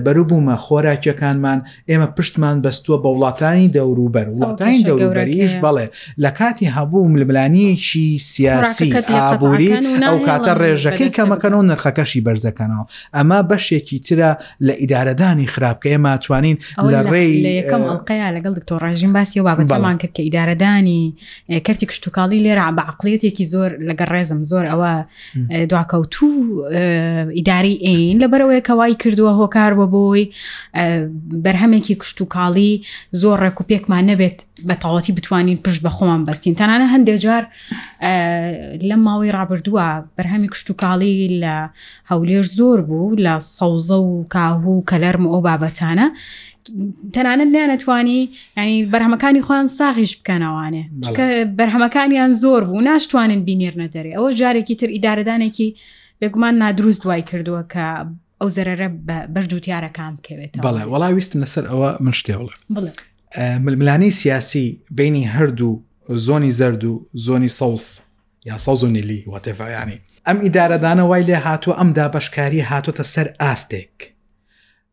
بەروبوومە 0.05 0.55
خۆراکیەکانمان 0.65 1.59
ئێمە 1.89 2.07
پشتمان 2.17 2.61
بەستووە 2.61 2.97
بە 3.03 3.07
وڵاتانی 3.15 3.67
دەوروبەر 3.75 4.27
وڵاتانی 4.35 4.81
دەوروبەریش 4.85 5.51
بڵێ 5.63 5.87
لە 6.21 6.29
کاتی 6.39 6.69
هەبوو 6.75 7.09
ململانیکی 7.13 8.17
سیاسی 8.21 8.89
ئابووری 9.13 9.69
ئەو 10.09 10.17
کاتە 10.27 10.53
ڕێژەکەی 10.61 11.09
کەمەکەنەوە 11.17 11.63
نرخەکەشی 11.71 12.23
بەرزەکەنەوە 12.27 12.83
ئەمە 13.15 13.39
بەشێکی 13.51 13.99
ترە 14.07 14.31
لە 14.67 14.73
ئیدارەدانی 14.81 15.47
خراپکە 15.53 15.85
ئێمە 15.93 16.13
توانین 16.25 16.57
لە 16.91 17.01
ڕێی 17.13 17.29
یەکەم 17.59 17.81
ئەڵلقەیە 17.87 18.27
لەگەڵ 18.35 18.53
دکتۆر 18.59 18.79
ڕژین 18.87 19.11
باسی 19.17 19.39
و 19.39 19.43
بابەتمان 19.49 19.95
کرد 20.01 20.13
کە 20.17 20.21
ئیدارەدانی 20.27 21.01
کردی 21.65 21.85
کشتتوکڵی 21.91 22.39
لێرە 22.45 22.67
بە 22.77 22.83
عقلێتێکی 22.91 23.45
زۆر 23.53 23.69
لەگە 23.89 24.05
ڕێزم 24.13 24.41
زۆر 24.51 24.63
ئەوە 24.71 24.91
دواکەوتوو 25.71 26.33
ئیداری 27.37 27.73
ئین 27.85 28.17
لەبەرەوەی 28.23 28.61
کەوای 28.67 28.93
کردووە 29.03 29.31
هۆکار 29.39 29.71
بە 29.79 29.85
بۆی 29.93 30.23
بەرهەمێکی 31.45 31.95
کشتتوکڵی 32.01 32.71
زۆر 33.21 33.37
ڕێکوپێکمان 33.45 34.03
نەبێت 34.11 34.37
بە 34.67 34.75
تاڵەتی 34.83 35.11
بتوانین 35.17 35.57
پشت 35.65 35.81
بە 35.85 35.89
خۆمان 35.95 36.21
بەستین 36.27 36.53
تەنانە 36.59 36.87
هەندێک 36.93 37.17
جار 37.25 37.43
لە 38.89 38.95
ماوەی 39.05 39.31
ڕابردووە 39.37 39.87
بەرهەمی 40.17 40.49
کشتتوکڵی 40.53 41.13
لە 41.43 41.55
هەولێر 42.11 42.45
زۆر 42.59 42.79
بوو 42.89 43.15
لە 43.25 43.33
سەوزە 43.57 43.97
و 44.09 44.11
کاهوو 44.35 44.85
کەلەرم 44.89 45.25
ئەو 45.31 45.39
بابەتانە 45.47 46.07
تەنانەت 47.13 47.49
نیانەتوانی 47.55 48.19
ینی 48.57 48.89
بەرهەمەکانی 48.93 49.41
خۆیان 49.47 49.67
ساغیش 49.79 50.11
بکەنەوانێ 50.19 50.83
بەرهەمەکانیان 51.59 52.31
زۆر 52.43 52.61
بوو 52.67 52.81
ناشتوانن 52.89 53.41
بینێرنە 53.49 53.87
دەرێ 53.95 54.11
ئەوە 54.17 54.29
جارێکی 54.39 54.75
تر 54.75 54.89
ئیدارەدانێکی 54.95 55.69
بێگومان 56.21 56.53
نادروست 56.63 57.01
دوای 57.03 57.21
کردووە 57.29 57.63
کە 57.73 57.85
ئەو 58.41 58.49
زەرەرە 58.55 58.87
بەرجوتیارەکان 59.35 60.13
بکەوێت 60.17 60.51
بڵێ 60.67 60.83
وڵاویستم 60.91 61.39
لەسەر 61.43 61.65
ئەوە 61.71 61.89
من 62.05 62.13
شتێڵە 62.19 62.53
ململانەی 63.65 64.11
سیاسی 64.19 64.65
بینی 64.97 65.25
هەردوو 65.35 65.73
زۆنی 66.27 66.51
زرد 66.59 66.83
و 66.83 66.93
زۆنی 67.25 67.49
سەوس 67.59 67.85
یا 68.45 68.57
سەوز 68.65 68.81
و 68.83 68.87
نیلی 68.87 69.21
وتەفاینی 69.33 69.97
ئەم 70.27 70.37
ئیدارەدانە 70.45 71.03
وای 71.09 71.23
لێ 71.29 71.37
هاتووە 71.47 71.73
ئەم 71.79 71.87
دابشکاری 71.97 72.61
هاتوتە 72.69 73.03
سەر 73.13 73.27
ئاستێک 73.43 74.10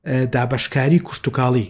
دابشکاری 0.04 0.98
کوشتتوکاڵی 0.98 1.66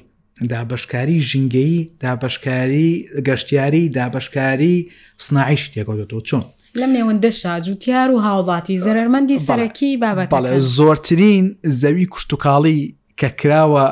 دابشکاری 0.51 1.21
ژنگەی 1.23 1.89
دابشکاری 2.01 3.07
گەشتیاری 3.29 3.93
دابشکاری 3.95 4.91
سناعیش 5.27 5.71
تێکۆدەەوە 5.75 6.23
چۆن 6.29 6.45
لەم 6.81 6.91
نێوەندەشا 6.97 7.61
جوتیار 7.67 8.11
و 8.11 8.19
هاوڵاتی 8.23 8.81
زەرمەندی 8.81 9.43
سەرەکی 9.47 10.01
بابەت 10.03 10.59
زۆرترین 10.77 11.57
زەوی 11.81 12.07
کوشتتوکاڵی 12.13 12.95
کە 13.21 13.27
کراوە 13.41 13.87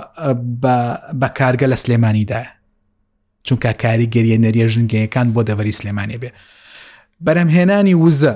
بە 1.20 1.28
کارگە 1.38 1.66
لە 1.72 1.76
سلێمانیداە 1.82 2.44
چونکە 3.48 3.72
کاری 3.82 4.06
گەریە 4.14 4.38
نەریە 4.44 4.66
ژنگەیەکان 4.74 5.26
بۆ 5.34 5.42
دەوەری 5.48 5.76
سلێمانی 5.80 6.18
بێ 6.22 6.30
بەرەمهێنانی 7.24 7.94
وزە 8.04 8.32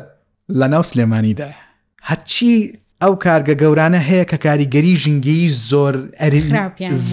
لە 0.60 0.66
ناو 0.72 0.82
سلێمانیدا 0.82 1.50
هەرچی 2.08 2.54
ئەو 3.02 3.14
کارگە 3.24 3.54
گەورانە 3.62 4.00
هەیە 4.08 4.24
کە 4.30 4.36
کاریگەری 4.44 4.96
ژنگی 5.02 5.48
زۆر 5.70 5.94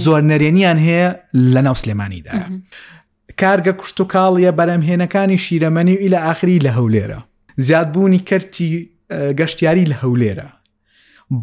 زۆر 0.03 0.21
نەرێنیان 0.31 0.77
هەیە 0.85 1.09
لە 1.53 1.61
ناو 1.67 1.75
سلێمانیدا 1.81 2.31
کارگە 3.41 3.73
کوشت 3.79 3.99
و 4.01 4.07
کاڵیە 4.13 4.51
بەرەمهێنەکانی 4.57 5.37
شیرەمەنی 5.45 5.95
و 5.97 6.01
ئیلە 6.03 6.17
ئاخری 6.25 6.59
لە 6.65 6.71
هەولێرە 6.77 7.19
زیادبوونی 7.65 8.23
کەرتی 8.29 8.69
گەشتیاری 9.39 9.85
لە 9.91 9.95
هەولێرە 10.03 10.47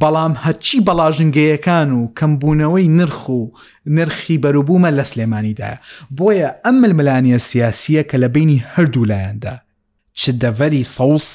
بەڵام 0.00 0.32
هەچی 0.44 0.84
بەڵاژنگەیەکان 0.86 1.88
و 1.98 2.10
کەمبوونەوەی 2.18 2.88
نرخ 2.98 3.28
و 3.28 3.40
نرخی 3.96 4.36
بەروبوومە 4.42 4.90
لە 4.98 5.04
سلێمانیدایە 5.12 5.78
بۆیە 6.18 6.50
ئەم 6.64 6.76
ململانیە 6.82 7.38
سیاسیە 7.48 8.02
کە 8.10 8.16
لە 8.22 8.28
بینی 8.34 8.64
هەردوو 8.74 9.08
لایەندا 9.10 9.54
چ 10.20 10.22
دەڤەری 10.42 10.82
سەوس 10.96 11.26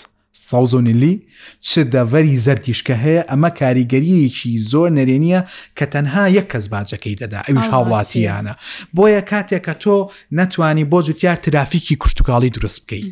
ساوزۆنلی 0.52 1.20
چ 1.68 1.72
دەڤەری 1.94 2.36
زەرگیشکە 2.46 2.96
هەیە 3.06 3.24
ئەمە 3.30 3.50
کاریگەریەکی 3.62 4.52
زۆر 4.72 4.88
نەرێنیە 4.98 5.42
کە 5.78 5.86
تەنها 5.94 6.24
یەک 6.38 6.48
کەس 6.52 6.66
باجەکەی 6.74 7.16
دەدا 7.22 7.40
ئەویش 7.48 7.68
هاوڵاتیانە 7.76 8.54
بۆیە 8.96 9.22
کاتێک 9.32 9.62
کە 9.68 9.74
تۆ 9.84 9.96
نتوانی 10.40 10.86
بۆ 10.92 11.00
جوتیار 11.08 11.36
ترافیکی 11.46 11.96
کوشتتوکاڵی 12.02 12.50
دروست 12.58 12.80
بکەیت 12.84 13.06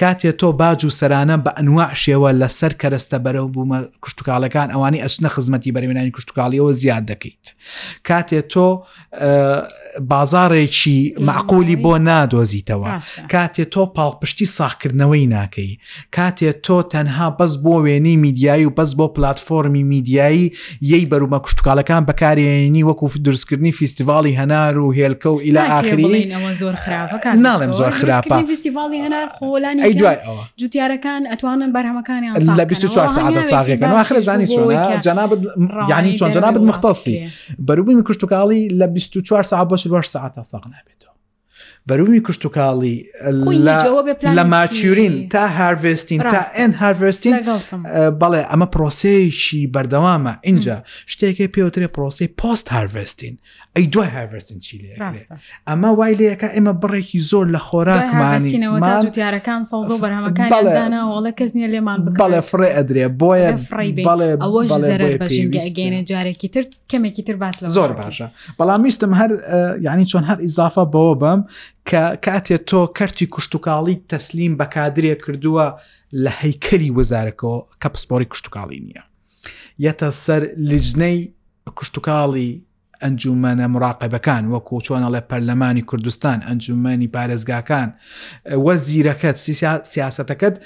کاتێ 0.00 0.30
تۆ 0.40 0.48
باج 0.60 0.80
و 0.88 0.90
سەرانە 1.00 1.36
بە 1.46 1.50
ئەنوا 1.58 1.86
شێوە 2.02 2.30
لەسەر 2.40 2.72
کەرەستە 2.82 3.18
بەرەو 3.24 3.48
بوومە 3.54 3.78
کوشتتوکالەکان 4.02 4.68
ئەوانی 4.74 5.02
ئەچنە 5.04 5.28
خزمەتی 5.34 5.72
بەرەێنانی 5.74 6.10
کوشتتوکاڵیەوە 6.16 6.72
زیاد 6.80 7.04
دەکەیت 7.12 7.44
کاتێ 8.08 8.40
تۆ 8.52 8.68
بازارێکی 10.12 10.96
معقولی 11.28 11.76
بۆ 11.84 11.94
نادۆزیتەوە 12.08 12.90
کاتێ 13.32 13.64
تۆ 13.74 13.82
پاڵپشتی 13.96 14.46
ساخکردنەوەی 14.58 15.26
ناکەی 15.34 15.72
کاتێ 16.16 16.50
تۆ 16.66 16.83
تەنها 16.92 17.30
بەس 17.38 17.52
بۆ 17.64 17.74
وێنی 17.84 18.16
میدیایی 18.16 18.64
و 18.66 18.70
بەس 18.70 18.90
بۆ 18.96 19.08
پلتفۆرمی 19.16 19.82
میدیایی 19.84 20.52
یەی 20.90 21.06
بەرومە 21.10 21.38
کوشتتوکالەکان 21.44 22.02
بەکارێنی 22.10 22.82
وەکو 22.88 23.06
دروستکردنی 23.24 23.72
فیستیڤالی 23.72 24.32
هەنار 24.40 24.74
و 24.76 24.94
هێلکە 24.96 25.26
و 25.26 25.40
ئیلا 25.40 25.62
ئاخری 25.62 26.32
زۆر 26.60 26.74
ناڵێم 27.46 27.72
زۆر 27.80 27.92
خراپە 28.00 28.34
فیستیڤالی 28.48 29.04
هەنار 29.04 29.26
خۆلانی 29.36 29.94
دوای 29.96 30.16
جوتیارەکان 30.60 31.22
ئەتوانن 31.32 31.70
بەرهەمەکانیان 31.76 32.58
لە 32.58 32.64
24 32.64 33.08
ساعتە 33.08 33.42
ساغەکەن 33.50 33.90
آخر 34.02 34.20
زانی 34.20 34.46
چۆن 34.46 35.00
جناب 35.02 35.30
ینی 35.90 36.18
چۆن 36.18 36.34
جنابت 36.34 36.60
مختەسی 36.60 37.30
بەروبووی 37.68 38.02
کوشتتوکاڵی 38.02 38.68
لە 38.70 38.84
24 38.84 39.42
ساعت 39.42 39.68
بە 39.68 39.74
4 39.76 40.02
ساعتە 40.02 40.42
ساغ 40.42 40.64
نابێت 40.64 41.03
بەرومی 41.86 42.20
کشتتوکاڵی 42.26 43.04
لە 44.38 44.44
ماچورین 44.44 45.28
تا 45.28 45.46
هاروێستین 45.48 46.20
تا 46.32 46.42
ئەن 46.56 46.72
هاروێستین 46.80 47.34
بەڵێ 48.20 48.42
ئەمە 48.50 48.66
پرۆسەیەکی 48.74 49.60
بەردەوامە 49.74 50.32
اینجا 50.44 50.76
شتێکی 51.12 51.48
پێوترێ 51.54 51.88
پرۆسی 51.96 52.26
پۆست 52.40 52.66
هاروێستین 52.72 53.34
ئەی 53.78 53.84
دوای 53.92 54.08
هاروێستین 54.16 54.58
چی 54.60 54.78
لێ 54.78 54.96
ئەمە 55.70 55.88
وای 55.98 56.14
لەکە 56.20 56.48
ئێمە 56.54 56.72
بڕێکی 56.84 57.18
زۆر 57.30 57.46
لە 57.54 57.58
خۆراکمانیارەکان 57.60 59.60
ساڵۆ 59.70 59.96
بەرهەمەکانڵە 60.02 61.30
کەس 61.40 61.50
نیە 61.54 61.68
لێمان 61.72 62.00
بەڵێ 62.18 62.40
فرێ 62.50 62.68
ئەدرێ 62.76 63.08
بۆیە 63.20 63.50
بەڵێ 64.08 64.30
جارێکی 66.10 66.48
تر 66.48 66.64
کەمێکی 66.90 67.22
تر 67.26 67.36
باس 67.36 67.64
لە 67.64 67.68
زۆر 67.68 67.92
باشە 68.00 68.26
بەڵام 68.58 68.80
میستم 68.80 69.14
هەر 69.20 69.30
یعنی 69.82 70.06
چۆن 70.06 70.24
هەر 70.30 70.38
ئیزافە 70.44 70.84
بەوە 70.92 71.14
بەم 71.22 71.40
کە 71.90 72.02
کاتێ 72.24 72.56
تۆ 72.70 72.80
کەرتی 72.98 73.26
کوشتتوکاڵی 73.34 73.96
تەسلیم 74.12 74.52
بەکادرێ 74.60 75.14
کردووە 75.24 75.66
لە 76.24 76.30
هەیکەری 76.42 76.94
وەزارەکەەوە 76.96 77.58
کە 77.80 77.88
پسپۆری 77.94 78.30
کوشتتوکاڵی 78.32 78.80
نییە 78.86 79.02
یەتە 79.86 80.08
سەر 80.24 80.42
لیجنەی 80.70 81.18
کوشتتوکاڵی 81.78 82.50
ئەنجومەنە 83.02 83.66
مراقبەکان 83.74 84.42
وەکو 84.52 84.76
چۆنە 84.86 85.08
لە 85.14 85.20
پەرلەمانی 85.30 85.86
کوردستان 85.90 86.38
ئەنجومەنی 86.48 87.12
پارێزگاکان 87.16 87.88
وەزیرەکەت 88.66 89.36
سیاستەکەت 89.94 90.56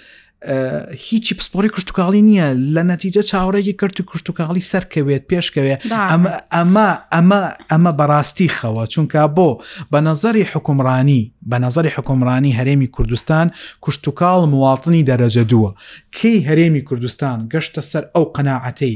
هیچی 0.46 1.34
پسپۆری 1.34 1.68
کشتتوکڵی 1.76 2.20
نییە 2.28 2.46
لە 2.74 2.82
نەتیجە 2.90 3.22
چاوەڕێکی 3.30 3.72
کرد 3.80 4.00
و 4.00 4.04
کشتتوکڵی 4.12 4.62
سەرکەوێت 4.70 5.22
پێشکەوێت 5.30 5.80
ئەمە 5.90 6.86
ئەمە 7.14 7.42
ئەمە 7.72 7.90
بەڕاستی 7.98 8.48
خەوە 8.58 8.84
چونکە 8.92 9.22
بۆ 9.36 9.48
بە 9.92 9.98
نظری 10.08 10.44
حکومڕانی 10.52 11.22
بە 11.50 11.56
نظری 11.66 11.90
حکومڕانی 11.96 12.56
هەرێمی 12.58 12.88
کوردستان 12.96 13.46
کشتتوکاڵ 13.84 14.40
مواڵنی 14.52 15.02
دەرەجە 15.10 15.44
دووە 15.50 15.70
کەی 16.16 16.38
هەرێمی 16.48 16.82
کوردستان 16.88 17.38
گەشتە 17.52 17.80
سەر 17.90 18.04
ئەو 18.14 18.24
قەنەعەتەی 18.36 18.94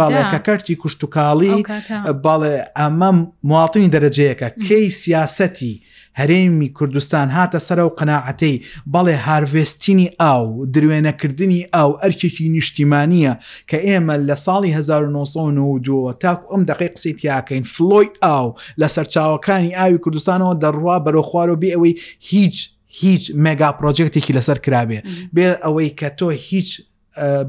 باڵێکە 0.00 0.38
کەرتی 0.46 0.74
کشتتوکاڵی 0.82 1.52
باڵێ 2.24 2.54
ئەمە 2.78 3.10
مواڵنی 3.48 3.92
دەرەجەیەەکە 3.94 4.48
کەی 4.68 4.84
سیاسەتی 5.02 5.74
هەرێمی 6.20 6.68
کوردستان 6.78 7.28
هاتە 7.36 7.58
سەر 7.68 7.78
و 7.86 7.90
قەنەعەتەی 7.98 8.56
بەڵێ 8.92 9.16
هاروێستینی 9.26 10.08
ئاو 10.20 10.44
درێنەکردنی 10.74 11.62
ئاو 11.74 11.90
ئەرکێکی 12.02 12.46
نیشتیمانیە 12.56 13.32
کە 13.70 13.78
ئێمە 13.86 14.16
لە 14.28 14.36
ساڵی 14.44 14.70
1992 14.76 16.18
تاکو 16.22 16.44
ئەم 16.54 16.62
دقی 16.70 16.88
قسەی 16.94 17.14
تیاکەین 17.20 17.64
فلۆی 17.74 18.08
ئاو 18.24 18.46
لە 18.80 18.86
سەرچاوەکانی 18.94 19.74
ئاوی 19.78 20.02
کوردستانەوە 20.04 20.54
دەڕوا 20.64 20.96
بەرەخوار 21.04 21.48
و 21.52 21.60
بێ 21.62 21.70
ئەوەی 21.74 21.94
هیچ 22.30 22.56
هیچ 23.00 23.24
مێگا 23.44 23.70
پرۆژێکتێکی 23.78 24.36
لەسەر 24.38 24.58
کرابێ 24.64 24.98
بێ 25.34 25.46
ئەوەی 25.64 25.90
کە 26.00 26.08
تۆ 26.18 26.28
هیچ 26.50 26.70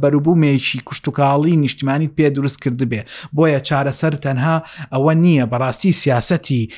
بەروبوومێکی 0.01 0.79
کوشتتوکاڵی 0.87 1.53
نیشتمانی 1.65 2.09
پێ 2.17 2.21
دروست 2.35 2.61
کرد 2.61 2.81
بێ 2.93 3.01
بۆیە 3.35 3.59
چارەسەر 3.69 4.13
تەنها 4.25 4.57
ئەوە 4.93 5.13
نییە 5.23 5.45
بەڕاستی 5.51 5.91
سیاستی 6.01 6.69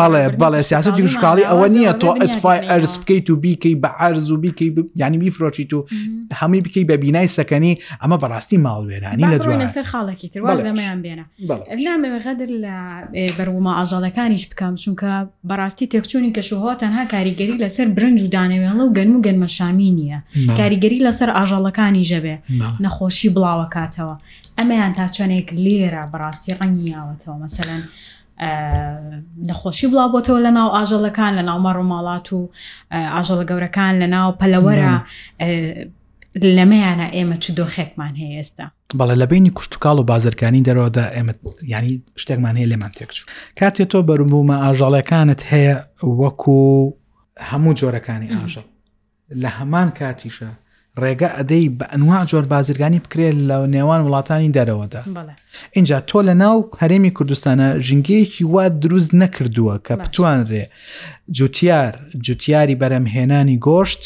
بەڵێ 0.00 0.22
بەڵێ 0.42 0.60
سیاستی 0.70 1.02
کوشتتوکاڵی 1.04 1.44
ئەوە 1.50 1.66
نییە 1.76 1.92
تۆ 2.00 2.08
ئەتفای 2.20 2.60
ئەرز 2.70 2.92
بکەیت 3.00 3.26
و 3.30 3.36
بیکەی 3.44 3.74
بە 3.82 3.90
ئارز 4.00 4.30
و 4.30 4.36
بیکەی 4.44 4.70
ینی 4.96 5.18
بیفرۆچیت 5.22 5.72
و 5.74 5.80
هەمی 6.40 6.60
بکەی 6.64 6.84
بە 6.90 6.94
بینای 7.04 7.28
سەکەنی 7.36 7.72
ئەمە 8.02 8.16
بەڕاستی 8.22 8.58
ماڵوێرانی 8.66 9.24
لە 9.32 9.36
دوای 9.44 9.68
سەر 9.76 9.84
خاڵێکی 9.92 10.28
تر 10.32 10.40
لەمەیان 10.56 10.98
بێنە 11.04 11.24
نامەوەغەدر 11.86 12.50
لە 12.64 12.76
بەروومە 13.38 13.72
ئاژاڵەکانیش 13.78 14.44
بکەم 14.52 14.74
چونکە 14.82 15.10
بەڕاستی 15.48 15.86
تێکچوونی 15.92 16.32
کەشوهۆ 16.36 16.70
تەنها 16.82 17.04
کاریگەری 17.14 17.54
لەسەر 17.64 17.88
برنج 17.96 18.18
و 18.22 18.28
دانەوێڵە 18.34 18.82
و 18.86 18.92
گەنم 18.96 19.16
و 19.16 19.22
گەنمە 19.26 19.48
شامی 19.56 19.90
نییە 19.98 20.18
کاریگەری 20.58 20.98
لەسەر 21.06 21.30
ئاژاڵەکان 21.36 21.93
ئەوانیژە 21.94 22.20
بێ 22.24 22.34
نەخۆشی 22.84 23.30
بڵاوە 23.34 23.66
کاتەوە 23.74 24.16
ئەمەیان 24.58 24.92
تا 24.96 25.06
چەندێک 25.16 25.48
لێرە 25.64 26.02
بەڕاستی 26.12 26.56
ڕەنگیاوەتەوە 26.60 27.36
مەسەلەن 27.44 27.82
نەخۆشی 29.48 29.88
بڵاوبتەوە 29.92 30.38
لە 30.46 30.50
ناو 30.58 30.68
ئاژەڵەکان 30.76 31.32
لە 31.38 31.42
ناو 31.48 31.58
مەڕۆماڵات 31.66 32.26
و 32.32 32.40
ئاژەڵە 33.14 33.44
گەورەکان 33.50 33.92
لە 34.02 34.06
ناو 34.14 34.28
پەلەوەرە 34.40 34.92
لەمەیانە 36.56 37.06
ئێمە 37.16 37.36
چ 37.42 37.46
دۆخێکمان 37.58 38.14
هەیە 38.20 38.34
ئێستا 38.38 38.66
بەڵێ 38.98 39.14
لە 39.22 39.26
بینی 39.30 39.50
کوشتتوکاڵ 39.56 39.96
و 39.98 40.06
بازرگانی 40.12 40.62
دەرەوەدا 40.68 41.04
ئێمە 41.16 41.32
ینی 41.74 41.94
شتێکمان 42.22 42.54
هەیە 42.58 42.68
لێمان 42.72 42.92
تێکچوو 42.96 43.26
کاتێ 43.60 43.84
تۆ 43.90 43.98
بەرمبوومە 44.08 44.56
ئاژاڵەکانت 44.64 45.40
هەیە 45.52 45.76
وەکو 46.20 46.60
هەموو 47.50 47.74
جۆرەکانی 47.80 48.28
ئاژەڵ 48.36 48.66
لە 49.42 49.48
هەمان 49.58 49.88
کاتیشە 49.98 50.50
ڕێگە 51.02 51.28
ئەدەی 51.36 51.66
بە 51.78 51.86
ئەنوا 51.92 52.20
جۆر 52.30 52.44
بازرگانی 52.54 53.00
بکرێت 53.04 53.34
لە 53.48 53.56
نێوان 53.74 54.00
وڵاتانی 54.02 54.52
دەرەوەدا 54.56 55.00
اینجا 55.76 55.98
تۆ 56.08 56.18
لە 56.28 56.34
ناو 56.42 56.56
هەرێمی 56.82 57.14
کوردستانە 57.18 57.66
ژنگەیەکی 57.86 58.42
وا 58.54 58.64
دروست 58.68 59.12
نەکردووە 59.22 59.76
کە 59.86 59.94
بتوانرێ 60.02 60.64
جوتیار 61.36 61.92
جوتیاری 62.26 62.78
بەرەمهێنانی 62.82 63.58
گۆشت 63.66 64.02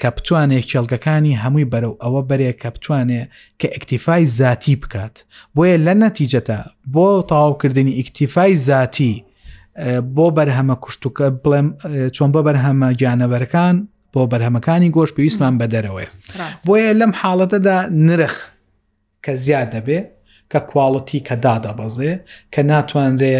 کە 0.00 0.08
بتوانێت 0.16 0.64
کێڵگەکانی 0.70 1.38
هەمووی 1.42 1.70
بەرەو 1.72 1.94
ئەوە 2.02 2.22
بەرێ 2.28 2.52
کە 2.62 2.68
بتوانێت 2.74 3.28
کە 3.60 3.66
ئەکتیفای 3.74 4.26
زیاتی 4.38 4.76
بکات 4.82 5.16
بۆیە 5.56 5.76
لە 5.86 5.94
نەتیجەتە 6.04 6.58
بۆ 6.94 7.06
تەواوکردنی 7.30 7.96
ئیکتیفای 7.98 8.56
زیاتی 8.66 9.14
بۆ 10.16 10.26
بەرهەمە 10.36 10.74
کوشتتوکە 10.84 11.26
بڵێم 11.42 11.66
چۆن 12.16 12.30
بە 12.34 12.40
بەرهەمە 12.46 12.88
گیانەبەرەکان 13.00 13.76
بۆ 14.16 14.20
بەرهەمەکانی 14.32 14.90
گۆشت 14.96 15.12
پێویستمان 15.16 15.54
بە 15.60 15.66
دەرەوەی 15.74 16.08
بۆیە 16.66 16.90
لەم 17.00 17.12
حاڵەتەدا 17.20 17.76
نرخ 18.08 18.34
کە 19.24 19.32
زیاد 19.44 19.68
دەبێ 19.76 20.00
کە 20.52 20.60
کوواڵەتی 20.70 21.20
کە 21.28 21.34
دادەبەزێ 21.46 22.12
کە 22.54 22.60
ناتوانرێ 22.70 23.36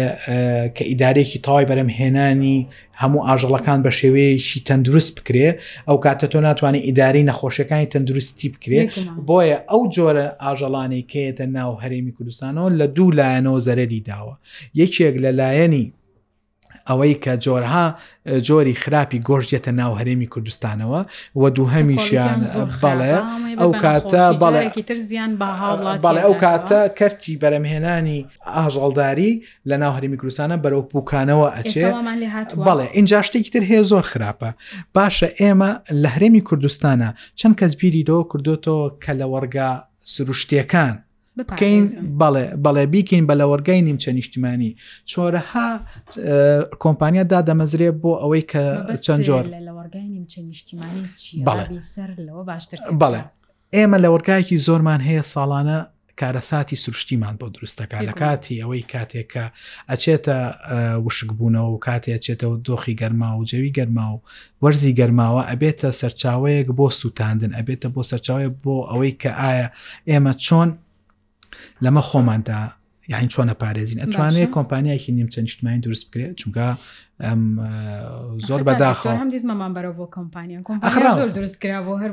کە 0.75 0.83
ئیدارێکی 0.89 1.39
تاوای 1.45 1.65
بەرەم 1.69 1.89
هێنانی 1.99 2.57
هەموو 3.01 3.25
ئاژەڵەکان 3.27 3.79
بە 3.85 3.91
شێوەیەکی 3.99 4.59
تەندروست 4.67 5.13
بکرێ 5.17 5.49
ئەو 5.87 5.97
کاتە 6.05 6.27
تۆ 6.31 6.39
ناتوانێت 6.47 6.83
ئیداری 6.87 7.27
نەخۆشیەکانی 7.29 7.87
تەندروستی 7.93 8.47
بکرێت 8.55 8.87
بۆیە 9.27 9.57
ئەو 9.69 9.81
جۆرە 9.95 10.27
ئاژەڵانی 10.43 11.01
کێتە 11.11 11.45
ناو 11.57 11.71
هەرێمی 11.83 12.13
کوردستانەوە 12.17 12.69
لە 12.79 12.85
دوو 12.95 13.15
لایەنەوە 13.19 13.59
زەرری 13.67 14.01
داوە 14.09 14.35
یەکێک 14.81 15.15
لە 15.23 15.31
لایەنی 15.41 15.85
ئەوەی 16.89 17.15
کە 17.23 17.33
جۆرها 17.45 17.85
جۆری 18.47 18.75
خراپی 18.81 19.19
گۆژێتە 19.27 19.67
ناو 19.71 19.93
هەرێمی 19.99 20.27
کوردستانەوە 20.33 21.01
و 21.41 21.49
دووهەمیشیان 21.55 22.39
بەڵێ 22.83 23.15
ئەو 23.61 23.71
کاتە 23.83 24.23
بەڵێ 24.41 24.61
ئەو 26.23 26.33
کاتە 26.43 26.79
کەرتی 26.99 27.39
بەرەمهێنانی 27.41 28.19
ئاژەڵداری 28.55 29.31
لە 29.69 29.75
ناو 29.81 29.91
هەرمی 29.97 30.17
کوردستانە 30.21 30.55
بەرەو 30.63 30.83
بووکانەوە 30.91 31.47
ئەچێ 31.57 31.87
بەڵێ 32.67 32.85
اینجا 32.97 33.19
شتێکی 33.27 33.51
تر 33.53 33.63
هەیە 33.71 33.83
زۆر 33.91 34.03
خراپە 34.11 34.49
باشە 34.97 35.27
ئێمە 35.39 35.71
لە 36.01 36.09
هەرێمی 36.15 36.41
کوردستانە 36.49 37.09
چەند 37.39 37.55
کەس 37.59 37.73
بیری 37.79 38.03
دۆ 38.09 38.17
کردوتەوە 38.31 38.85
کە 39.03 39.11
لە 39.19 39.25
وەرگا 39.33 39.69
سروشتیەکان 40.13 40.93
بکەین 41.37 41.85
بەڵێ 42.21 42.45
بەڵێ 42.65 42.85
بیکەین 42.93 43.25
بە 43.27 43.33
لەوەرگای 43.39 43.81
نیمچە 43.87 44.09
نیشتیمانی 44.17 44.71
چۆرەها 45.11 45.67
کۆمپانیا 46.83 47.23
دادەمەزرێ 47.33 47.89
بۆ 48.01 48.11
ئەوەی 48.21 48.43
کە 48.51 48.63
چەند 49.05 49.21
جۆر 49.27 49.45
بەڵێ 53.01 53.21
ئێمە 53.75 53.97
لە 54.03 54.09
وەرگایکی 54.13 54.57
زۆرمان 54.65 55.01
هەیە 55.07 55.23
ساڵانە 55.33 55.79
کارەساتی 56.21 56.77
سروشتیمان 56.83 57.35
بۆ 57.39 57.47
دروستەکە 57.55 57.99
لە 58.07 58.13
کاتی 58.21 58.61
ئەوەی 58.63 58.83
کاتێکە 58.93 59.45
ئەچێتە 59.89 60.35
وشکبوونەوە 61.05 61.69
و 61.73 61.77
کاتێک 61.85 62.21
چێتەوە 62.25 62.55
دۆخی 62.67 62.93
گەرما 63.01 63.29
و 63.37 63.45
جەوی 63.49 63.71
گەرما 63.77 64.05
و 64.13 64.17
وەرزی 64.63 64.93
گەرماوە 64.99 65.41
ئەبێتە 65.51 65.89
سەرچاوەیەک 65.99 66.67
بۆ 66.77 66.85
سووتاندن 66.99 67.51
ئەبێتە 67.59 67.87
بۆ 67.95 68.01
سەرچاوێ 68.11 68.47
بۆ 68.63 68.75
ئەوەی 68.91 69.13
کە 69.21 69.31
ئایا 69.41 69.67
ئێمە 70.09 70.33
چۆن 70.45 70.69
لەمە 71.83 72.01
خۆماندا 72.09 72.59
یاین 73.07 73.27
چۆنە 73.29 73.53
پارێزین 73.63 73.99
ئەتوانێت 74.03 74.49
کۆمپانیایکی 74.55 75.11
نیم 75.11 75.27
چەند 75.33 75.47
شتمانی 75.51 75.79
دروست 75.81 76.03
بکرێت 76.11 76.35
چونکە 76.41 76.67
زۆر 78.47 78.61
بەداخ 78.67 78.99
هم 79.05 79.29
دیزمەمان 79.31 79.71
بەرەوە 79.75 80.07
کۆمپانیان 80.13 80.63
دروستکرا 81.37 81.79
بۆ 81.81 81.99
هەر 81.99 82.11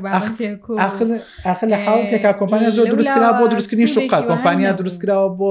لە 1.71 1.77
حڵێکا 1.87 2.31
کۆمپانیا 2.39 2.69
زۆر 2.77 2.85
دروستکرا 2.93 3.29
بۆ 3.39 3.43
دروستکردنی 3.51 3.87
شوقا 3.87 4.19
کۆمپانیا 4.31 4.71
دروستکراوە 4.79 5.27
بۆ 5.39 5.49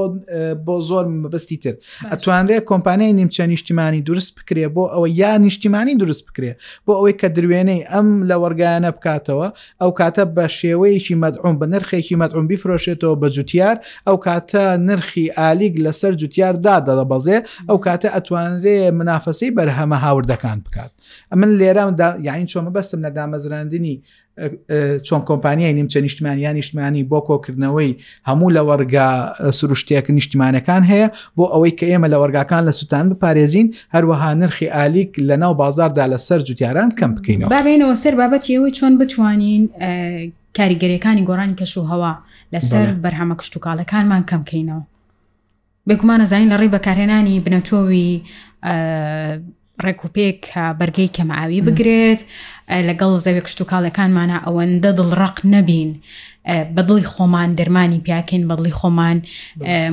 بۆ 0.67 0.75
زۆر 0.91 1.05
مەبستی 1.23 1.59
تر 1.63 1.75
ئەتوانرێت 2.13 2.63
کۆمپانیای 2.71 3.13
نیمچە 3.21 3.41
نیشتیمانی 3.51 4.01
دروست 4.09 4.33
بکرێ 4.39 4.67
بۆ 4.77 4.85
ئەوە 4.95 5.09
یا 5.21 5.37
نیشتیمانی 5.47 5.95
دروست 6.03 6.23
بکرێ 6.29 6.53
بۆ 6.87 6.93
ئەوەی 6.99 7.15
کە 7.21 7.29
دروێنەی 7.37 7.81
ئەم 7.93 8.09
لە 8.31 8.37
وەرگانە 8.43 8.91
بکاتەوە 8.97 9.49
ئەو 9.83 9.91
کاتە 10.01 10.25
بە 10.37 10.45
شێوەیەکی 10.59 11.15
مەدعوم 11.25 11.55
بە 11.61 11.67
نرخێکی 11.75 12.17
مەدعوم 12.23 12.45
بیفرۆشێتەوە 12.51 13.15
بە 13.23 13.29
جوتیار 13.37 13.77
ئەو 14.09 14.17
کاتە 14.27 14.61
نرخی 14.89 15.30
باشووری 15.31 15.31
ئالیگ 15.31 15.79
لەسەر 15.87 16.15
جوتیاردا 16.21 16.77
دەدەبەزێ 16.87 17.39
ئەو 17.69 17.79
کاتە 17.85 18.11
ئەتوانرێ 18.15 18.77
منافەسی 18.99 19.53
بەرهەمە 19.57 19.97
هاوردەکان 20.05 20.59
بکات 20.67 20.91
من 21.41 21.51
لێرەمدا 21.61 22.09
یاین 22.29 22.47
چۆمە 22.53 22.71
بەستم 22.75 23.01
لە 23.05 23.11
دامەزراندنی 23.17 23.95
چۆن 25.07 25.23
کۆمپانیای 25.29 25.73
نیمچە 25.79 25.97
نیشتمانیان 25.97 26.55
نیشتمانی 26.55 27.03
بۆ 27.11 27.19
کۆکردنەوەی 27.29 27.93
هەموو 28.29 28.51
لە 28.57 28.63
وەرگا 28.69 29.09
سروشتێک 29.59 30.07
نیشتیمانەکان 30.11 30.83
هەیە 30.91 31.09
بۆ 31.37 31.45
ئەوەی 31.53 31.73
کە 31.79 31.87
ئێمە 31.93 32.09
لە 32.13 32.17
وەرگاکان 32.23 32.63
لە 32.69 32.73
سووتان 32.79 33.05
بپارێزین 33.11 33.67
هەروەها 33.95 34.31
نرخی 34.41 34.67
ئالیک 34.75 35.13
لە 35.29 35.35
ناو 35.43 35.55
بازاردا 35.55 36.07
لەسەر 36.13 36.41
جوتیاران 36.49 36.89
کەم 36.99 37.11
بکەینەوە 37.17 37.49
بابێنەوە 37.57 37.95
سەر 38.03 38.15
بابەتی 38.21 38.53
ئەوی 38.57 38.73
چۆن 38.79 38.93
بتوانین 39.01 39.63
کاریگەریەکانی 40.59 41.27
گۆڕانی 41.29 41.57
کەش 41.61 41.73
و 41.77 41.83
هەوا 41.93 42.13
لەسەر 42.55 42.87
بەرهەمە 43.05 43.35
کشتتوکاڵەکانمان 43.41 44.23
کەمکەینەوە 44.31 44.83
بێگومانە 45.91 46.25
زانین 46.31 46.49
لە 46.53 46.57
ڕێ 46.61 46.69
بەکارهێنانی 46.75 47.43
بنەتۆوی 47.45 48.07
ڕێکوپێک 49.85 50.41
بەرگەی 50.79 51.13
کەماوی 51.17 51.65
بگرێت 51.67 52.21
لەگەڵ 52.89 53.13
زەوێ 53.25 53.41
کشت 53.47 53.59
و 53.61 53.69
کاڵەکانمانە 53.73 54.37
ئەوەندە 54.47 54.91
دڵڕق 54.99 55.37
نەبین 55.55 55.91
بەدڵی 56.77 57.07
خۆمان 57.13 57.51
دەرمانی 57.59 58.01
پیاکەین 58.07 58.45
بەدڵی 58.51 58.75
خۆمان 58.79 59.17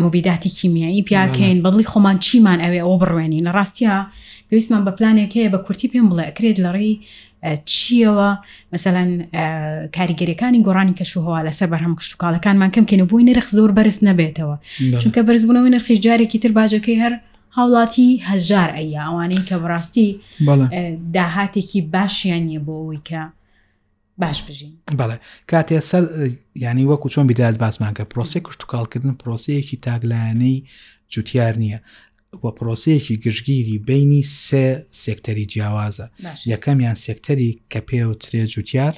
مبیداتی 0.04 0.50
کیمیایی 0.58 1.06
پیاکەین 1.10 1.58
بەدڵی 1.66 1.86
خۆمان 1.92 2.16
چیمان 2.26 2.60
ئەوێ 2.66 2.80
ئەوە 2.84 2.98
بڕوێنین 3.02 3.44
لە 3.48 3.52
ڕاستە 3.58 3.94
پێویستمان 4.50 4.82
بە 4.88 4.92
پلانێک 4.98 5.32
هەیە 5.38 5.50
بە 5.54 5.60
کورتی 5.66 5.88
پێم 5.92 6.06
بڵێ 6.12 6.28
کرێت 6.38 6.58
لە 6.66 6.70
ڕێی 6.76 6.94
چیەوە 7.46 8.30
مثلەن 8.74 9.10
کاریگەریەکانی 9.98 10.64
گۆڕانی 10.68 10.98
کەشوهوا 11.00 11.40
لەسەر 11.48 11.68
بەرهەم 11.74 11.94
کشتتوکالەکانمان 12.00 12.72
کەم 12.76 12.86
کێنە 12.90 13.06
بووی 13.10 13.24
نرخ 13.30 13.48
زۆر 13.58 13.72
بەرز 13.78 13.98
نەبێتەوە 14.10 14.58
چونکە 15.02 15.20
بەرزبوونەوەی 15.28 15.74
نرخی 15.76 15.98
جارێکی 16.06 16.40
تر 16.44 16.52
باجەکەی 16.60 17.02
هەر 17.04 17.14
هاوڵاتی 17.58 18.10
هەژار 18.30 18.70
ئەیە 18.78 19.02
ئەوانەی 19.08 19.46
کە 19.48 19.56
بڕاستی 19.64 20.08
داهاتێکی 21.16 21.82
باشیان 21.94 22.44
نیە 22.50 22.60
بۆ 22.66 22.74
ئەوی 22.82 23.02
کە 23.10 23.22
باش 24.22 24.38
بژین 24.48 24.74
بەڵێ 25.00 25.18
کاتێ 25.52 25.80
سەر 25.90 26.04
ینی 26.66 26.86
وەکو 26.92 27.08
چۆن 27.14 27.26
بیدات 27.30 27.58
باسمان 27.64 27.94
کە 27.98 28.04
پرۆسی 28.12 28.40
کشتتوکالکردن 28.48 29.14
پرۆسەیەکی 29.22 29.78
تاگلایانەی 29.86 30.58
جوتیار 31.14 31.54
نییە 31.64 31.80
وە 32.44 32.52
پرۆسەیەکی 32.58 33.16
گشتگیری 33.26 33.76
بینی 33.88 34.24
سێ 34.46 34.66
سێکتەری 35.04 35.46
جیاوازە 35.52 36.08
یەکەمیان 36.54 36.96
سێکتەری 37.06 37.52
کە 37.72 37.80
پێ 37.88 38.02
و 38.12 38.14
ترێ 38.22 38.44
جوتیار 38.54 38.96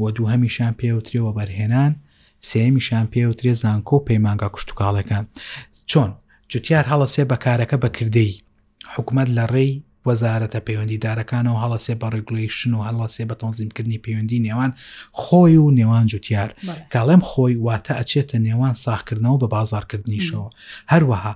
و 0.00 0.10
دوو 0.16 0.28
هەمیشان 0.32 0.72
پێ 0.80 0.90
و 0.96 1.00
ترێەوە 1.06 1.32
بەرهێنان 1.38 1.92
سێمیشان 2.50 3.06
پێ 3.12 3.24
و 3.28 3.32
ترێ 3.38 3.52
زانکۆ 3.62 3.92
و 3.96 4.04
پەیمانگا 4.08 4.48
کوشتتوکاڵەکان 4.54 5.24
چۆن 5.90 6.10
جوتیار 6.50 6.84
هەڵەسێ 6.92 7.22
بەکارەکە 7.30 7.76
بەکردەی 7.84 8.32
حکومت 8.94 9.28
لە 9.38 9.44
ڕێی 9.52 9.72
وەزارەتە 10.08 10.60
پەیوەندیدارەکانەوە 10.66 11.58
هەڵەسێ 11.64 11.94
بە 12.00 12.06
ڕگولیشن 12.14 12.70
و 12.74 12.80
هەڵەسێ 12.88 13.24
بە 13.30 13.34
تەنزیمکردنی 13.40 14.02
پەیوەندی 14.04 14.38
نێوان 14.46 14.70
خۆی 15.22 15.56
و 15.64 15.70
نێوان 15.78 16.06
جوتیار 16.12 16.50
کاڵێم 16.92 17.22
خۆی 17.30 17.54
واتە 17.66 17.92
ئەچێتە 17.98 18.36
نێوان 18.46 18.74
ساخکردنەوە 18.84 19.38
بە 19.42 19.46
بازارکردنیشەوە 19.54 20.48
هەروەها 20.92 21.34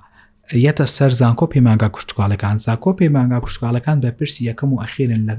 یەتە 0.58 0.84
سەر 0.86 1.10
زانکۆ 1.10 1.46
پەیمانگا 1.46 1.88
کوشتتوکالەکان 1.88 2.56
زاکۆ 2.66 2.92
پەیمانگا 2.98 3.40
کوشتتوکالەکان 3.44 3.96
بە 4.02 4.10
پرسی 4.16 4.50
یەکەم 4.52 4.64
و 4.64 4.76
ئەخێنن 4.82 5.20
لە 5.28 5.34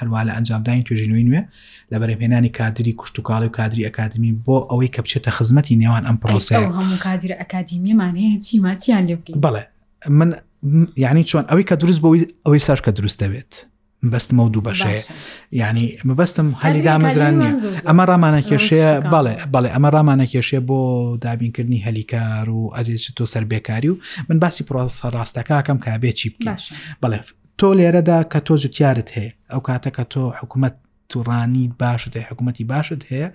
هەروە 0.00 0.20
لە 0.28 0.32
ئەنجامداین 0.36 0.82
توێژینوی 0.86 1.24
نوێ 1.28 1.40
لە 1.92 1.96
بەرەپێنانی 2.00 2.50
کادری 2.58 2.92
کوشتتوکال 2.92 3.42
و 3.44 3.48
کادری 3.48 3.86
ئەکادمی 3.88 4.32
بۆ 4.46 4.56
ئەوەی 4.70 4.88
کە 4.94 5.00
بچێتە 5.04 5.30
خزمەتی 5.36 5.76
نێوان 5.82 6.02
ئەم 6.08 6.16
پرۆسی 6.22 6.54
هەموو 6.56 6.98
کادر 7.06 7.30
ئەکادمیمان 7.40 8.14
هەیە 8.22 8.40
چی 8.44 8.58
ماتیان 8.62 9.04
لێ 9.08 9.14
بڵێ 9.44 9.64
من 10.08 10.34
یعنی 10.96 11.24
چۆن 11.24 11.44
ئەوەی 11.50 11.64
کە 11.70 11.74
دروست 11.82 12.00
بۆی 12.02 12.26
ئەوەی 12.46 12.58
ساش 12.66 12.78
کە 12.84 12.88
دروست 12.98 13.20
دەبێت 13.24 13.52
بەستمە 14.02 14.42
و 14.44 14.48
دوو 14.48 14.62
بەشەیە 14.68 15.02
ینی 15.60 15.88
مەبەستم 16.08 16.46
هەلی 16.62 16.82
دامەزران 16.88 17.34
نیە 17.42 17.52
ئەمە 17.88 18.04
ڕامانە 18.10 18.40
کێشەیە 18.48 18.90
بەڵێ 19.12 19.34
بەڵێ 19.54 19.68
ئەمە 19.74 19.88
ڕامانە 19.96 20.26
کێشێ 20.32 20.60
بۆ 20.68 20.78
دابینکردنی 21.24 21.84
هەلیکار 21.86 22.46
و 22.58 22.60
ئەرێکی 22.76 23.12
تۆ 23.16 23.24
سربێکاری 23.34 23.88
و 23.92 23.96
من 24.28 24.38
باسی 24.42 24.66
پرۆسە 24.68 25.06
ڕاستەکەکەم 25.16 25.78
کابێ 25.84 26.10
چی 26.18 26.28
بکە 26.34 26.52
بڵێ 27.02 27.18
تۆ 27.58 27.68
لێرەدا 27.78 28.18
کە 28.32 28.38
تۆ 28.46 28.54
جوتیارت 28.62 29.08
هەیە 29.16 29.32
ئەو 29.52 29.60
کاتە 29.68 29.90
کە 29.96 30.04
تۆ 30.12 30.22
حکوومەت 30.38 30.74
توڕانی 31.12 31.64
باشت 31.80 32.08
هەیە 32.18 32.26
حکوومەتتی 32.32 32.64
باشت 32.72 33.00
هەیە 33.10 33.26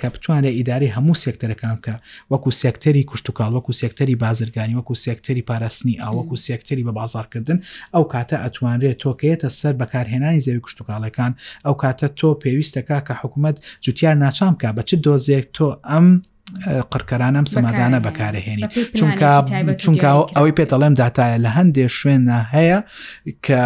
کە 0.00 0.06
بتوانێت 0.14 0.54
ئیداری 0.58 0.92
هەموو 0.96 1.16
سێکتەرەکان 1.24 1.72
بکە 1.78 1.94
وەکو 2.32 2.50
سێکتەری 2.62 3.04
کوشتتوکال 3.10 3.50
وەکو 3.56 3.72
سێکتەری 3.80 4.16
بازرگانی 4.24 4.74
وەکو 4.80 4.94
سێکتەری 5.04 5.42
پاراستنی 5.48 6.00
ئاوەکو 6.02 6.36
سێکتەری 6.46 6.84
بە 6.86 6.92
بازارکردن 7.00 7.58
ئەو 7.94 8.04
کاتە 8.12 8.34
ئەتوانرێت 8.44 8.96
تۆکەیەتە 9.04 9.48
سەر 9.60 9.74
بەکارهێنانی 9.82 10.40
زەوی 10.46 10.60
کوشتتوکالەکان 10.64 11.32
ئەو 11.66 11.74
کاتە 11.82 12.08
تۆ 12.18 12.28
پێویستەکە 12.42 12.98
کە 13.06 13.14
حکوومەت 13.22 13.56
جوتیان 13.84 14.16
ناچام 14.24 14.54
بکە 14.58 14.68
بە 14.76 14.82
چ 14.88 14.90
دۆزێک 15.06 15.46
تۆ 15.56 15.66
ئەم 15.90 16.06
قڕکەرانم 16.92 17.46
سەمادانە 17.54 17.98
بەکارهێنی 18.06 18.66
چونکە 18.98 19.30
چونکە 19.82 20.08
ئەوەی 20.36 20.54
پێتەڵێم 20.58 20.94
داتایە 21.00 21.36
لە 21.44 21.50
هەندێک 21.56 21.90
شوێنە 22.00 22.38
هەیە 22.54 22.78
کە 23.46 23.62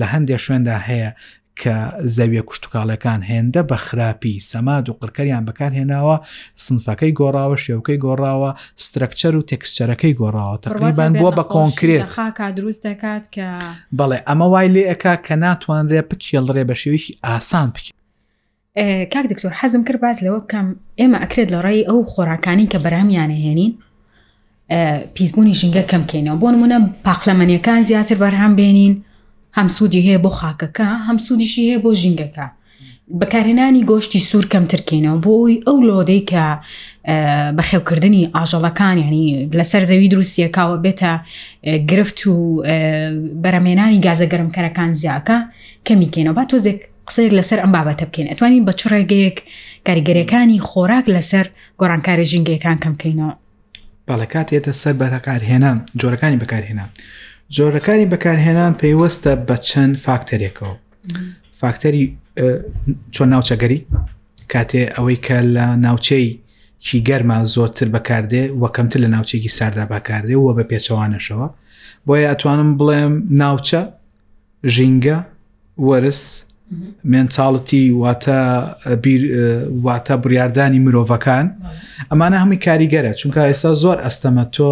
لە 0.00 0.06
هەندێک 0.12 0.40
شوێندا 0.46 0.76
هەیە 0.88 1.10
کە 1.60 1.76
زەویە 2.16 2.42
کوشتتوکاڵەکان 2.48 3.20
هێندە 3.30 3.60
بە 3.70 3.76
خراپی 3.86 4.34
سەماد 4.50 4.84
و 4.88 4.96
قڕکەریان 5.00 5.44
بەکارهێناوە 5.48 6.16
سنفەکەی 6.64 7.12
گۆڕاوە 7.20 7.56
شێوکەی 7.64 7.98
گۆڕاوە 8.04 8.50
سترەکچەر 8.84 9.34
و 9.38 9.46
تێکسچەرەکەی 9.48 10.14
گۆڕاوە 10.20 10.56
تقریبان 10.66 11.12
بووە 11.18 11.32
بە 11.38 11.44
کۆنکرێت 11.54 12.06
دروست 12.58 12.82
دەکات 12.88 13.24
کە 13.34 13.46
بەڵێ 13.98 14.18
ئەمە 14.28 14.46
وای 14.52 14.68
لێ 14.74 14.82
ئەکا 14.90 15.14
کە 15.26 15.34
ناتوانرێ 15.44 16.00
پچێڵڕێ 16.10 16.62
بە 16.68 16.74
شێویی 16.82 17.16
ئاسان 17.26 17.68
پکی 17.74 17.92
کاک 19.12 19.26
دکتۆر 19.32 19.52
حەزم 19.60 19.82
کرد 19.86 20.00
باز 20.04 20.18
لەوە 20.24 20.38
بکەم 20.44 20.66
ئێمە 21.00 21.18
ئەکرێت 21.22 21.48
لە 21.54 21.58
ڕێی 21.64 21.86
ئەو 21.88 21.98
خۆراکانی 22.12 22.66
کە 22.72 22.78
بەرامیانە 22.84 23.36
هێنین 23.44 23.72
پیسبوونی 25.14 25.54
ژنگە 25.60 25.82
کەمکەینەوە 25.90 26.38
بۆ 26.40 26.48
نمونە 26.54 26.78
پاقلەمەنیەکان 27.06 27.80
زیاتر 27.88 28.16
بەرهام 28.22 28.52
بێنین 28.58 28.94
هەم 29.56 29.68
سوودی 29.76 30.02
هەیە 30.06 30.18
بۆ 30.24 30.30
خاکەکە 30.40 30.88
هەم 31.08 31.18
سوودیشی 31.26 31.62
هەیە 31.76 31.82
بۆ 31.84 31.90
ژینگەکە 32.02 32.46
بەکارهێنانی 33.20 33.84
گۆشتی 33.90 34.18
سوور 34.30 34.44
کەمترکەینەوە 34.52 35.18
بۆ 35.24 35.32
ئەوی 35.40 35.56
ئەو 35.66 35.78
لۆدەی 35.88 36.22
کە 36.30 36.44
بەخێوکردنی 37.58 38.30
ئاژەڵەکان 38.36 38.96
ینی 39.06 39.26
لەسەر 39.58 39.82
زەوی 39.90 40.08
دروستیەکەوە 40.12 40.76
بێتە 40.84 41.12
گرفت 41.90 42.18
و 42.26 42.34
بەرەمێنانی 43.44 44.00
گازە 44.06 44.26
گەرمکەرەکان 44.32 44.90
زیاکە 45.02 45.38
کەمیکەینەوە 45.88 46.42
تۆزێک 46.50 46.78
قسەیەک 47.08 47.32
لەسەر 47.38 47.58
ئەم 47.62 47.72
بابەتە 47.76 48.04
بکەین 48.08 48.28
ئەتوانین 48.30 48.64
بە 48.68 48.72
چ 48.78 48.82
ڕێگەیەک 48.92 49.38
کاریگەریەکانی 49.86 50.58
خۆراک 50.68 51.04
لەسەر 51.14 51.46
گۆڕانکارە 51.80 52.24
ژینگەکان 52.30 52.78
کەمکەینەوە 52.84 53.32
باڵکات 54.08 54.48
ێتە 54.56 54.72
سەر 54.82 54.94
بەرەکارهێنا 55.00 55.72
جۆرەکانی 56.00 56.36
بەکارهێنا 56.42 56.86
جۆرەکانی 57.56 58.06
بەکارهێنان 58.12 58.72
پێیوەستە 58.80 59.32
بە 59.48 59.56
چەند 59.68 59.94
فاکتەرێکەوە 60.06 60.74
فاکتەری 61.60 62.06
چۆن 63.14 63.28
ناوچەگەری 63.34 63.78
کاتێ 64.52 64.82
ئەوەی 64.96 65.18
کە 65.26 65.36
لە 65.56 65.66
ناوچەی 65.86 66.26
کی 66.86 66.98
گەرما 67.08 67.38
زۆرتر 67.54 67.88
بەکاردێ 67.94 68.42
وەکەمتر 68.62 68.98
لە 69.04 69.08
ناوچێکی 69.14 69.50
ساردا 69.58 69.84
بەکاردێ 69.92 70.36
وە 70.44 70.52
بە 70.58 70.64
پێچەوانەشەوە 70.70 71.46
بۆیە 72.06 72.26
ئەتوانم 72.30 72.70
بڵێم 72.78 73.14
ناوچە 73.42 73.82
ژینگە 74.74 75.18
وەرس 75.86 76.22
مێنتاڵەتی 77.10 77.84
واتە 78.02 78.40
واتە 79.84 80.14
بڕاردانی 80.22 80.80
مرۆڤەکان 80.86 81.46
ئەمانە 82.10 82.36
هەمی 82.42 82.58
کاریگەرە 82.66 83.12
چونکە 83.20 83.40
ئێستا 83.48 83.70
زۆر 83.82 83.98
ئەستەمە 84.06 84.44
تۆ 84.54 84.68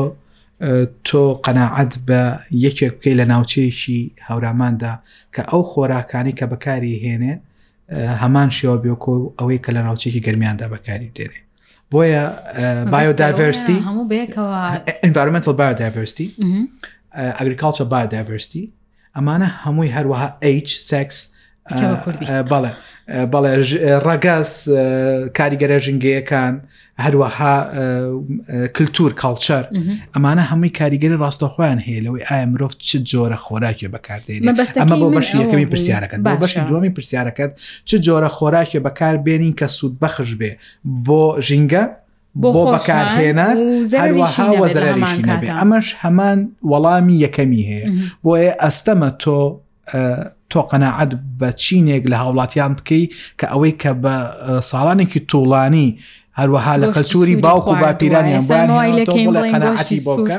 تۆ 1.09 1.19
قەنەعەت 1.47 1.93
بە 2.09 2.21
یەکێک 2.65 2.93
بکەی 2.97 3.15
لە 3.21 3.25
ناوچەیەکی 3.33 4.01
هەوراماندا 4.29 4.93
کە 5.35 5.43
ئەو 5.51 5.63
خۆراکانی 5.71 6.33
کە 6.39 6.45
بەکاری 6.53 6.95
هێنێ 7.05 7.35
هەمان 8.23 8.49
شێوە 8.59 8.77
بێکۆ 8.85 9.13
ئەوەی 9.39 9.59
کە 9.65 9.71
لە 9.77 9.83
ناوچێکی 9.87 10.21
گرمیاندا 10.27 10.67
بەکاری 10.75 11.09
دێنێ 11.17 11.41
بۆیە 11.93 12.25
بایۆدایڤەرسی 12.93 13.77
هەموو 13.89 14.05
بێکەوە 14.13 14.57
ئەنڤارمنتل 15.05 15.53
بایۆدایڤەرسی 15.61 16.27
ئەگریکالچە 17.39 17.85
بایۆدایڤەرسی 17.93 18.65
ئەمانە 19.17 19.49
هەمووی 19.65 19.91
هەروەها 19.97 20.29
H 20.67 20.71
سکس 20.91 21.17
بەڵێ 21.73 22.71
بەڵێ 23.33 23.51
ڕگەس 24.07 24.51
کاریگەرە 25.39 25.77
ژنگەیەکان 25.87 26.55
هەروەها 27.05 27.55
کللتور 28.77 29.11
کاڵچەر 29.23 29.65
ئەمانە 30.15 30.43
هەمووی 30.51 30.73
کاریگەری 30.81 31.17
ڕاستەخۆیان 31.23 31.79
هەیە 31.87 32.01
لەوەی 32.05 32.25
ئایا 32.29 32.47
مرۆڤ 32.53 32.73
چ 32.89 32.91
جۆرە 33.11 33.39
خۆراکی 33.45 33.87
بەکاردێن 33.95 34.41
ئەمە 34.81 34.97
بۆ 35.03 35.07
بەشی 35.17 35.37
یەکەمی 35.43 35.69
پرسیارەکەن 35.73 36.21
بۆ 36.27 36.31
بەشی 36.43 36.61
دومی 36.71 36.91
پرسیارەکەت 36.97 37.51
چ 37.89 37.91
جۆرە 38.07 38.31
خۆراکی 38.39 38.79
بەکار 38.87 39.15
بێنین 39.27 39.55
کە 39.61 39.67
سوود 39.77 39.95
بەخش 40.03 40.31
بێ 40.41 40.53
بۆ 41.07 41.23
ژینگە 41.49 41.85
بۆ 42.43 42.49
بەکارهێنان 42.75 43.57
هەروەها 44.03 44.49
وەزەرریشی 44.61 45.21
نەبێ 45.31 45.49
ئەمەش 45.61 45.87
هەمان 46.03 46.39
وەڵامی 46.71 47.17
یەکەمی 47.25 47.63
هەیە 47.71 47.87
بۆیە 48.25 48.53
ئەستەمە 48.63 49.11
تۆ 49.23 49.39
تۆ 50.53 50.59
قەنەعەت 50.73 51.13
بە 51.41 51.49
چینێک 51.63 52.05
لە 52.13 52.17
هاوڵاتیان 52.23 52.73
بکەی 52.79 53.05
کە 53.39 53.47
ئەوەی 53.53 53.75
کە 53.83 53.91
بە 54.05 54.15
ساڵانێکی 54.71 55.21
توڵانی 55.31 55.89
هەروەها 56.41 56.75
لە 56.83 56.87
کەلتوری 56.95 57.37
باوکو 57.45 57.73
باپیرانیان 57.83 58.45
قەنەعەتی 59.53 59.99
بۆکە 60.07 60.39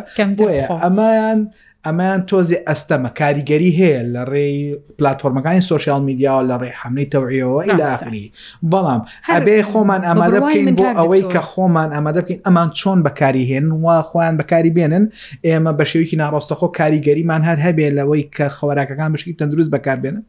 ئەمەیان 0.84 1.39
ئەمەیان 1.85 2.21
تۆزی 2.29 2.57
ئەستەمە 2.69 3.09
کاریگەری 3.19 3.71
هەیە 3.79 4.01
لە 4.15 4.23
ڕێی 4.31 4.57
پلتفۆرمەکانی 4.99 5.61
سوۆسیال 5.69 6.01
میدییا 6.07 6.35
لە 6.49 6.55
ڕێ 6.61 6.69
حملی 6.81 7.05
تەوریەوە 7.13 7.59
ئیلاغری 7.67 8.25
بەڵام 8.71 9.01
هەبێ 9.31 9.55
خۆمان 9.71 10.01
ئامادە 10.07 10.39
بکەین 10.45 10.67
بۆ 10.77 10.85
ئەوەی 10.99 11.23
کە 11.33 11.41
خۆمان 11.51 11.89
ئامادە 11.95 12.19
بکەین 12.23 12.39
ئەمان 12.45 12.69
چۆن 12.79 12.99
بەکاری 13.07 13.43
هێن 13.51 13.67
وا 13.85 13.95
خۆیان 14.09 14.35
بەکاری 14.41 14.71
بێنن 14.77 15.05
ئێمە 15.47 15.71
بە 15.77 15.85
شێوکی 15.91 16.15
ناڕاستەخۆ 16.21 16.67
کاریگەریمان 16.79 17.41
هەر 17.49 17.57
هەبێ 17.65 17.87
لەوەی 17.97 18.23
کە 18.35 18.45
خەوەراکەکان 18.57 19.09
بشکی 19.13 19.33
تەندروست 19.39 19.69
بەکاربێنن 19.75 20.21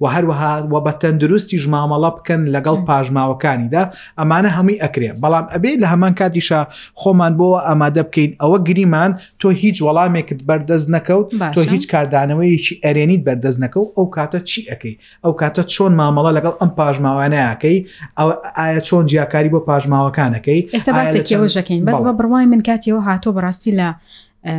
و 0.00 0.04
هەروەها 0.14 0.52
و 0.72 0.74
بە 0.86 0.92
تەندروستی 1.02 1.56
ژمامەڵە 1.64 2.10
بکەن 2.16 2.40
لەگەڵ 2.54 2.78
پاژماوەکانیدا 2.88 3.82
ئەمانە 4.18 4.50
هەمووی 4.56 4.80
ئەکرێ 4.84 5.10
بەڵام 5.22 5.46
ئەبێ 5.54 5.70
لە 5.82 5.86
هەمان 5.92 6.12
کاتیشا 6.20 6.60
خۆمان 7.00 7.32
بۆ 7.38 7.48
ئامادە 7.68 8.02
بکەین 8.08 8.30
ئەوە 8.42 8.58
گریمان 8.68 9.10
تۆ 9.40 9.46
هیچ 9.62 9.76
وەڵامێکت 9.86 10.40
بەردەست 10.48 10.88
نە 10.92 10.99
نەکەوت 11.00 11.28
تۆ 11.54 11.58
هیچ 11.74 11.84
کاردانەوەیکی 11.94 12.74
ئەرێنیت 12.84 13.22
بەردەست 13.28 13.58
نەکەو 13.64 13.84
ئەو 13.96 14.06
کاتە 14.16 14.38
چی 14.50 14.60
ئەەکەی 14.70 14.94
ئەو 15.24 15.32
کاتە 15.40 15.62
چۆن 15.74 15.92
مامەڵە 16.00 16.30
لەگەڵ 16.38 16.54
ئەم 16.60 16.70
پاژماوانەیەکەی 16.78 17.76
ئەو 18.18 18.28
ئایا 18.58 18.80
چۆن 18.88 19.04
جیاکاری 19.10 19.50
بۆ 19.54 19.60
پاژماوەکانەکەی 19.68 20.60
ئێستا 20.76 20.92
باستێکەوە 20.98 21.46
ژەکەین 21.56 21.80
بەس 21.88 21.98
بە 22.06 22.12
بڕوای 22.18 22.46
من 22.52 22.60
کاتیەوە 22.68 23.00
هاتۆ 23.08 23.28
بەڕاستی 23.36 23.72
لە 23.80 23.88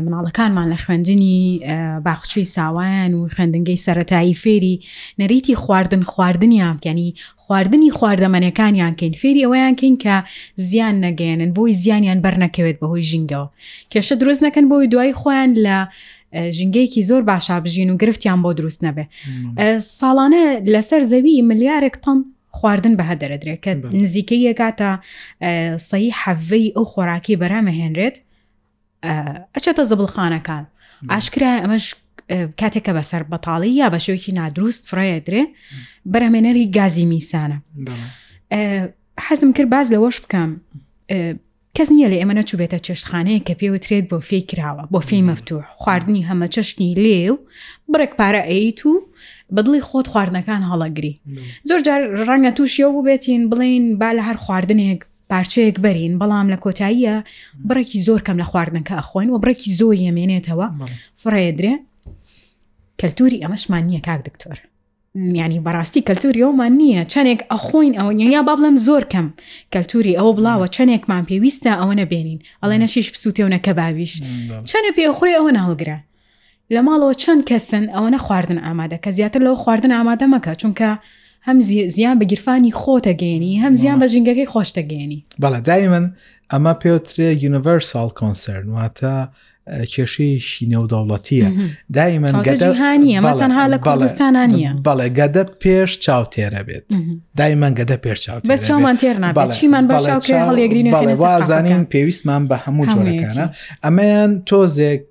مناڵەکانمان 0.06 0.68
لە 0.74 0.78
خوێندنی 0.86 1.36
باخچوی 2.06 2.46
ساوایان 2.56 3.12
و 3.16 3.28
خوێندنگەی 3.36 3.84
سەتایی 3.86 4.40
فێری 4.44 4.76
نەریتی 5.20 5.56
خواردن 5.64 6.04
خواردنیان 6.12 6.78
کەنی 6.86 7.10
خواردنی 7.44 7.90
خواردەمەنەکانیان 7.98 8.94
کەین 9.00 9.14
فێری 9.22 9.46
ئەویان 9.46 9.76
کەین 9.82 9.96
کە 10.04 10.16
زیان 10.70 10.96
نەگەێنن 11.08 11.50
بۆی 11.58 11.74
زیانیان 11.84 12.20
بەرنەکەوێت 12.26 12.78
بەهۆی 12.82 13.08
ژینگەوە 13.10 13.48
کێشە 13.92 14.16
دروست 14.22 14.42
نەکەن 14.46 14.66
بۆی 14.72 14.88
دوای 14.94 15.14
خۆیان 15.22 15.52
لە 15.66 15.78
ژنگەیەکی 16.34 17.04
زۆر 17.10 17.22
باشا 17.22 17.60
بژین 17.60 17.90
و 17.90 17.98
گرفتیان 17.98 18.42
بۆ 18.44 18.54
دروست 18.58 18.82
نەبێ 18.88 19.04
ساڵانە 20.00 20.46
لەسەر 20.74 21.02
زەوی 21.12 21.42
ملیارێک 21.50 21.96
تەن 22.04 22.18
خواردن 22.58 22.94
بەهە 23.00 23.16
دەرەدرێت 23.22 23.60
کە 23.66 23.72
نزیکەی 24.04 24.42
یەکاتە 24.50 24.92
سەی 25.90 26.08
حەڤەی 26.24 26.68
ئەو 26.76 26.86
خۆراکی 26.92 27.40
بەرامەهێنرێت 27.42 28.16
ئەچێتە 29.56 29.84
زبڵخانەکان 29.90 30.64
ئاشکرا 31.10 31.52
ئەمەش 31.64 31.86
کاتێکە 32.62 32.92
بەسەر 32.98 33.22
بەتاڵی 33.32 33.72
یا 33.82 33.88
بە 33.94 34.00
شێوکی 34.06 34.32
نادروست 34.38 34.84
فرەیەدرێ 34.90 35.44
بەرهمێنەری 36.14 36.64
گازی 36.78 37.06
میسانە 37.12 37.60
حەزم 39.26 39.50
کرد 39.56 39.70
باز 39.74 39.88
لەوەش 39.94 40.18
بکەم 40.24 40.50
کەس 41.82 41.92
نییە 41.98 42.10
لە 42.14 42.18
ئێمە 42.22 42.34
نەچوبێتە 42.40 42.80
چێشتخانەیە 42.86 43.42
کە 43.48 43.54
پێوترێت 43.60 44.06
بۆ 44.12 44.18
فێ 44.28 44.40
کراوە 44.50 44.84
بۆ 44.94 45.00
فێ 45.08 45.20
مەفتوح 45.30 45.64
خواردنی 45.82 46.24
هەمە 46.30 46.48
چەشنی 46.56 46.90
لێو 47.06 47.36
بڕێک 47.92 48.12
پارە 48.20 48.42
ئەیت 48.50 48.80
و 48.90 48.94
بەدڵی 49.56 49.82
خۆت 49.90 50.08
خواردنەکان 50.14 50.62
هەڵەگری 50.70 51.14
زۆر 51.70 51.80
جار 51.88 52.02
ڕەنگە 52.30 52.52
تووشە 52.58 52.88
بێتین 53.08 53.42
بڵین 53.52 53.84
با 54.02 54.10
لە 54.18 54.22
هەر 54.28 54.38
خواردنێک 54.46 55.00
پارچەیەک 55.32 55.76
بەرین 55.86 56.14
بەڵام 56.22 56.48
لە 56.54 56.58
کۆتاییە 56.64 57.16
بڕێکی 57.68 57.98
زۆر 58.08 58.20
کەم 58.28 58.38
لە 58.42 58.46
خواردنەکە 58.52 58.94
ئەخۆین 59.00 59.30
و 59.34 59.40
بڕێکی 59.44 59.70
زۆر 59.80 59.96
یەمێنێتەوە 60.08 60.68
فڕێدرێ 61.22 61.74
کەلتوری 63.00 63.42
ئەمەشمان 63.44 63.84
نییە 63.90 64.02
کاک 64.08 64.22
دکتۆر 64.30 64.58
ینی 65.16 65.60
بەڕاستی 65.66 66.02
کەلتوری 66.10 66.44
ئەومان 66.48 66.72
نییە 66.82 67.02
چەندێک 67.14 67.40
ئەخۆین 67.52 67.94
ئەو 68.00 68.10
یا 68.36 68.42
با 68.48 68.56
بڵم 68.56 68.76
زۆر 68.88 69.04
کەم 69.14 69.28
کەلتوری 69.74 70.18
ئەوە 70.20 70.32
بڵاوە 70.38 70.68
چەندێکمان 70.76 71.24
پێویستە 71.30 71.72
ئەوە 71.82 71.94
نەبێنین 72.02 72.40
ئەڵێ 72.62 72.78
نەشیش 72.84 73.08
پسوتێونە 73.14 73.60
کە 73.66 73.72
باویش 73.80 74.14
چەندە 74.70 74.92
پێخوێ 74.98 75.30
ئەوە 75.38 75.52
ناوەگرە 75.58 75.98
لە 76.74 76.82
ماڵەوە 76.88 77.14
چەند 77.24 77.42
کەسن 77.50 77.86
ئەوە 77.96 78.10
نە 78.14 78.20
خواردن 78.26 78.60
ئامادە 78.66 78.98
کە 79.04 79.10
زیاتر 79.18 79.40
لەو 79.46 79.56
خواردن 79.64 79.92
ئامادە 79.98 80.26
مەکە 80.34 80.54
چونکە 80.62 80.90
هەم 81.48 81.58
زیان 81.96 82.16
بە 82.20 82.26
گیرفانی 82.32 82.72
خۆتەگەێنی 82.82 83.54
هەم 83.64 83.74
زیان 83.82 83.98
بە 84.02 84.08
ژنگەکەی 84.14 84.48
خۆشتەگەێنی 84.54 85.20
بەڵە 85.42 85.60
دای 85.68 85.88
من 85.94 86.06
ئەمە 86.52 86.74
پێوترێ 86.82 87.30
یونیڤەرسال 87.44 88.10
کۆنسرن 88.20 88.66
واتە 88.76 89.16
کێشەیەشی 89.94 90.64
نێودەوڵەتیە 90.72 91.48
دایمەن 91.98 92.36
گەدەهانیە 92.48 93.20
مەتەنها 93.28 93.66
لە 93.74 93.78
کوردستانانیە 93.86 94.72
بەڵێ 94.88 95.08
گەدە 95.20 95.44
پێش 95.64 95.92
چاوتێرە 96.06 96.62
بێت 96.68 96.86
دایمەن 97.40 97.74
گەدە 97.80 97.98
پێش 98.06 98.20
چاو 98.26 98.40
بەس 98.52 98.62
چامان 98.68 98.96
تێر 99.02 99.18
نابێت 99.24 99.50
چیمان 99.60 99.86
بەڵێ 99.92 101.14
وازانین 101.26 101.84
پێویستمان 101.94 102.44
بە 102.50 102.56
هەموو 102.64 102.86
جۆرەکانە 102.94 103.46
ئەمەیان 103.84 104.32
تۆزێک 104.50 105.08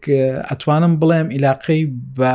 ئەتوانم 0.48 0.92
بڵێم 1.00 1.26
عیلاقەی 1.34 1.82
بە 2.18 2.32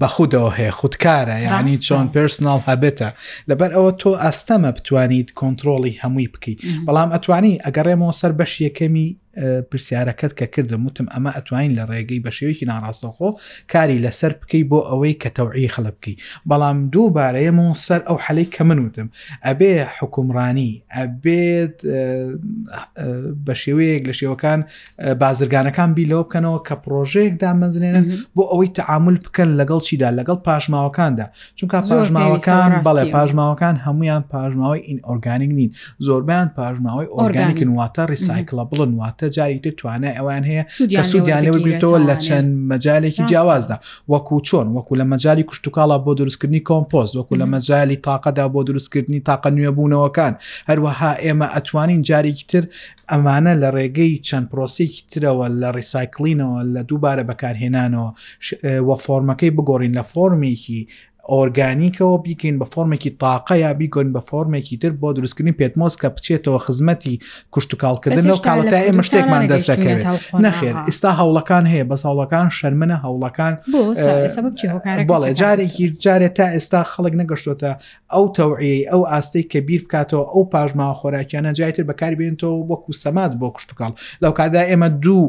بەخودەوە 0.00 0.50
هەیە 0.58 0.72
خودکارە 0.78 1.36
یعنی 1.46 1.76
چۆن 1.86 2.06
پرسنال 2.14 2.60
هەبێتە 2.68 3.08
لەبەر 3.50 3.70
ئەوە 3.76 3.92
تۆ 4.00 4.10
ئەستەمە 4.24 4.70
بتوانیت 4.76 5.28
کۆنتترۆڵی 5.40 5.92
هەمووی 6.02 6.28
بکەیت 6.34 6.58
بەڵام 6.86 7.08
ئەتوانی 7.14 7.54
ئەگەڕێمەوە 7.66 8.12
سەر 8.20 8.32
بەش 8.38 8.52
یەکەمی 8.66 9.08
پرسیارەکەت 9.42 10.32
کە 10.40 10.46
کردم 10.56 10.86
وتم 10.86 11.06
ئەمە 11.14 11.32
ئەتوانین 11.36 11.72
لە 11.78 11.84
ڕێگەی 11.90 12.22
بە 12.26 12.30
شێوەیەکی 12.36 12.66
ناڕاستەخۆ 12.70 13.28
کاری 13.72 14.02
لەسەر 14.06 14.32
بکەی 14.40 14.64
بۆ 14.70 14.78
ئەوەی 14.90 15.14
کە 15.22 15.30
تەوعی 15.38 15.68
خەڵ 15.74 15.86
بکەی 15.96 16.16
بەڵام 16.50 16.78
دوو 16.92 17.12
بارەیەمە 17.16 17.66
سەر 17.86 18.00
ئەو 18.08 18.16
حەلی 18.26 18.46
کە 18.56 18.60
من 18.68 18.78
وتم 18.84 19.08
ئەبێ 19.46 19.72
حکومڕانی 19.98 20.70
ئەبێت 20.96 21.76
بە 23.46 23.54
شێوەیەک 23.62 24.02
لە 24.08 24.14
شێوەکان 24.20 24.60
بازرگانەکان 25.20 25.90
بیلەوە 25.98 26.22
بکەنەوە 26.26 26.60
کە 26.68 26.74
پرۆژەیەکدا 26.84 27.50
منزنێنن 27.60 28.04
بۆ 28.36 28.42
ئەوەی 28.50 28.68
تعامل 28.78 29.16
بکەن 29.24 29.48
لەگەڵ 29.60 29.80
چیدا 29.86 30.10
لەگەڵ 30.20 30.38
پاشماوەکاندا 30.46 31.26
چونکە 31.58 31.78
پاژماوەکان 31.90 32.70
بەڵێ 32.86 33.04
پاژماوەکان 33.14 33.76
هەمویان 33.86 34.22
پاژماوەی 34.32 34.82
ئین 34.88 34.98
ئۆرگانیک 35.08 35.50
نین 35.58 35.70
زۆربیان 36.06 36.48
پاژماوەی 36.58 37.08
ئۆرگانیکن 37.14 37.70
واتە 37.80 38.02
ریسایکلە 38.12 38.64
بڵن 38.70 38.92
واتە 39.00 39.29
جاری 39.30 39.58
تر 39.58 39.70
توانە 39.78 40.10
ئەوان 40.18 40.44
هەیە 40.50 40.64
کە 40.96 41.02
سوودیان 41.12 41.42
لێ 41.44 41.50
بێتەوە 41.66 41.98
لە 42.08 42.14
چەند 42.26 42.48
مەجالێکی 42.72 43.22
جیاوازدا 43.30 43.76
وەکو 44.12 44.34
چۆن 44.48 44.66
وەکو 44.76 44.92
لە 45.00 45.04
مەجای 45.12 45.44
کوشتتوکڵە 45.50 45.96
بۆ 46.04 46.10
دروستکردنی 46.18 46.62
کۆمپۆز 46.70 47.10
وەکو 47.18 47.34
لە 47.40 47.46
مەجای 47.54 47.96
تااقدا 48.06 48.46
بۆ 48.54 48.60
دروستکردنی 48.68 49.20
تااق 49.28 49.44
نوێبوونەوەکان 49.56 50.32
هەروەها 50.70 51.12
ئێمە 51.24 51.46
ئەتوانین 51.54 52.00
جارێکی 52.08 52.44
تر 52.50 52.64
ئەمانە 53.12 53.52
لە 53.62 53.68
ڕێگەی 53.76 54.12
چەند 54.28 54.46
پرۆسێکی 54.52 55.02
ترەوە 55.12 55.46
لە 55.60 55.68
ڕیسایکلینەوە 55.76 56.58
لە 56.74 56.80
دووبارە 56.88 57.22
بەکارهێنانەوە 57.30 58.08
وە 58.88 58.96
فۆرمەکەی 59.04 59.54
بگۆڕین 59.56 59.92
لە 59.98 60.04
فۆرمێکی 60.12 60.82
ئۆرگانیکەوە 61.32 62.18
بیکەین 62.24 62.56
بە 62.60 62.66
فۆرمێکی 62.72 63.10
تااق 63.20 63.50
یا 63.52 63.72
بیکۆین 63.74 64.08
بە 64.14 64.20
فۆرمێکی 64.28 64.76
تر 64.82 64.90
بۆ 65.00 65.08
دروستکردنی 65.16 65.54
پێتمۆس 65.60 65.94
کە 66.00 66.08
بچێتەوە 66.16 66.58
خزمەتی 66.66 67.14
کوشتتوکالکردن 67.54 68.30
و 68.30 68.36
کاڵتا 68.46 68.78
ئێمە 68.86 69.02
شتێکمان 69.08 69.42
دەسەکەوێت 69.52 70.02
نەخێر 70.44 70.74
ئستا 70.88 71.10
هەوڵەکان 71.20 71.64
هەیە 71.72 71.84
بە 71.90 71.96
ساڵەکان 72.04 72.46
شەرمنە 72.58 72.96
هەوڵەکان 73.04 73.54
بەڵێ 75.10 75.30
جارێکی 75.40 75.84
جارێت 76.04 76.34
تا 76.38 76.46
ئێستا 76.54 76.80
خەڵک 76.92 77.14
نەگەشتوتە 77.22 77.70
ئەو 78.12 78.24
تەوعی 78.36 78.76
ئەو 78.90 79.02
ئاستەی 79.10 79.44
کە 79.50 79.58
بیر 79.66 79.80
بکاتەوە 79.84 80.24
ئەو 80.32 80.42
پاژما 80.52 80.88
خۆراکیانە 81.00 81.50
جایتر 81.58 81.84
بەکار 81.90 82.12
بێنەوە 82.20 82.52
وەکو 82.70 82.90
سەمات 83.02 83.32
بۆ 83.40 83.46
کوشتتوکال 83.54 83.92
لەو 84.22 84.32
کادا 84.38 84.62
ئێمە 84.70 84.88
دوو 85.02 85.24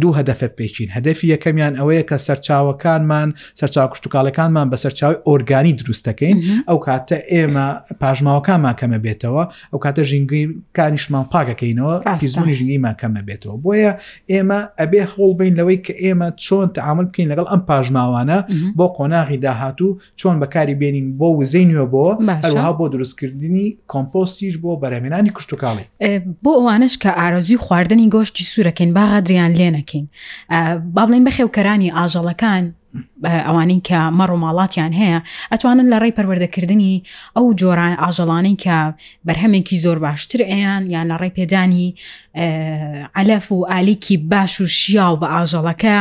دوو 0.00 0.12
هەدەفە 0.20 0.46
پێچین 0.58 0.88
هەدەفی 0.96 1.24
یەکەمیان 1.32 1.74
ئەوەیە 1.80 2.04
کە 2.10 2.16
سەرچاوەکانمان 2.26 3.28
سەرچاو 3.60 3.88
کشتتوکالەکانمان 3.92 4.66
بە 4.72 4.76
سەرچاوی 4.84 5.16
ئۆرگانی 5.26 5.72
دروستەکەین 5.80 6.36
ئەو 6.68 6.78
کاتە 6.86 7.16
ئێمە 7.32 7.66
پاژماوەکانمان 8.00 8.74
کەمە 8.80 8.98
بێتەوە 9.06 9.44
ئەو 9.72 9.78
کاتە 9.84 10.00
ژینگیکانیشمان 10.10 11.24
پاکەکەینەوە 11.32 11.94
تیزمونی 12.20 12.54
ژنگیمان 12.58 12.94
کەمە 13.00 13.22
بێتەوە 13.28 13.54
بۆیە 13.64 13.92
ئێمە 14.32 14.58
ئەبێ 14.80 15.02
خۆڵ 15.12 15.32
بین 15.38 15.54
لەوەی 15.58 15.78
کە 15.86 15.92
ئێمە 16.04 16.28
چۆن 16.46 16.68
تعامل 16.76 17.04
بکەین 17.08 17.28
لەگەڵ 17.34 17.46
ئەم 17.50 17.60
پاژماوانە 17.68 18.38
بۆ 18.78 18.86
قۆناغی 18.96 19.38
داهاتوو 19.44 19.98
چۆن 20.20 20.36
بەکاری 20.42 20.74
بێنین 20.80 21.06
بۆ 21.20 21.28
وزەی 21.40 21.64
نوێ 21.70 21.86
بۆ 21.94 22.04
ئەوها 22.44 22.70
بۆ 22.78 22.84
دروستکردنی 22.94 23.66
کۆمپۆستیش 23.92 24.54
بۆ 24.62 24.70
بەرەمێنانی 24.82 25.30
کشتتوکاڵی 25.36 25.84
بۆ 26.44 26.52
ئەوانش 26.58 26.94
کە 27.02 27.10
ئارزوی 27.18 27.56
خواردنی 27.64 28.06
گۆشتی 28.14 28.44
سوورەکەین 28.50 28.90
باغادریان 28.96 29.52
لێن 29.58 29.71
نەکەین 29.76 30.04
با 30.94 31.02
بڵین 31.08 31.22
بەخێوکەرانی 31.28 31.92
ئاژەڵەکان 31.96 32.64
ئەوانەی 33.46 33.80
کە 33.88 34.00
مەڕ 34.18 34.30
و 34.34 34.42
ماڵاتیان 34.44 34.92
هەیە 35.00 35.18
ئەتوانن 35.52 35.86
لە 35.92 35.98
ڕێی 36.02 36.16
پەروەردەکردنی 36.18 36.94
ئەو 37.36 37.46
جۆران 37.60 37.94
ئاژەڵانەی 38.02 38.56
کە 38.64 38.76
بەرهەمێکی 39.26 39.76
زۆر 39.84 39.98
باشتر 40.04 40.40
ئەیان 40.50 40.82
یان 40.94 41.06
لە 41.12 41.16
ڕێی 41.22 41.32
پێدانی 41.38 41.88
ئەلەف 43.16 43.46
و 43.52 43.58
ئالێکی 43.72 44.16
باش 44.30 44.52
و 44.60 44.66
شیاو 44.78 45.14
بە 45.22 45.28
ئاژەڵەکە 45.34 45.96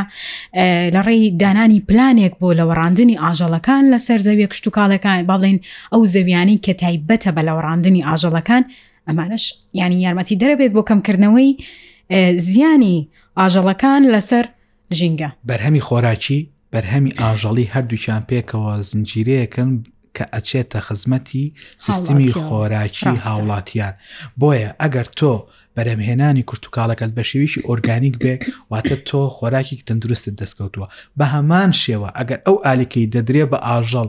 لە 0.95 1.01
ڕێی 1.07 1.23
دانانی 1.41 1.79
پلانێک 1.89 2.33
بۆ 2.41 2.47
لە 2.59 2.63
وەڕاندنی 2.69 3.15
ئاژەڵەکان 3.23 3.83
لە 3.93 3.97
سەر 4.05 4.19
زەویە 4.27 4.47
کشتتوکڵەکان 4.51 5.19
باڵێن 5.31 5.57
ئەو 5.93 6.01
زەویانی 6.13 6.57
کە 6.65 6.71
تایبەتە 6.81 7.29
بە 7.35 7.41
لە 7.47 7.53
وەڕاندنی 7.57 8.01
ئاژەڵەکان 8.07 8.63
ئەمانش 9.07 9.43
ینی 9.81 9.97
یارمەتی 10.05 10.39
دەرەبێت 10.41 10.71
بۆ 10.75 10.81
کەمکردنەوەی 10.89 11.49
زیانی 12.37 13.09
ئاژەڵەکان 13.39 14.01
لەسەر 14.13 14.45
ژینگە 14.97 15.29
بەرهەمی 15.49 15.85
خۆراکی 15.87 16.39
بەرهەمی 16.73 17.15
ئاژەڵی 17.21 17.71
هەردووچان 17.73 18.21
پێکەوە 18.29 18.73
زنجیرەیەکەن 18.89 19.71
کە 20.15 20.25
ئەچێتە 20.33 20.79
خزمەتی 20.87 21.45
سیستمی 21.85 22.29
خۆراکی 22.45 23.11
هاوڵاتیان 23.25 23.93
بۆیە 24.41 24.69
ئەگەر 24.81 25.07
تۆ 25.17 25.33
بەرەمهێنانی 25.77 26.43
کورتتوکاڵەکەت 26.49 27.11
بە 27.17 27.23
شێویشی 27.29 27.61
ئۆرگانیک 27.67 28.15
بێ 28.23 28.33
واتە 28.71 28.95
تۆ 29.07 29.21
خۆراکی 29.37 29.75
تەندروستت 29.87 30.35
دەستکەوتووە 30.41 30.87
بە 31.19 31.25
هەمان 31.33 31.71
شێوە 31.83 32.09
ئەگەر 32.17 32.39
ئەو 32.45 32.55
ئالیکەی 32.65 33.07
دەدرێ 33.15 33.43
بە 33.51 33.57
ئاژەڵ 33.67 34.07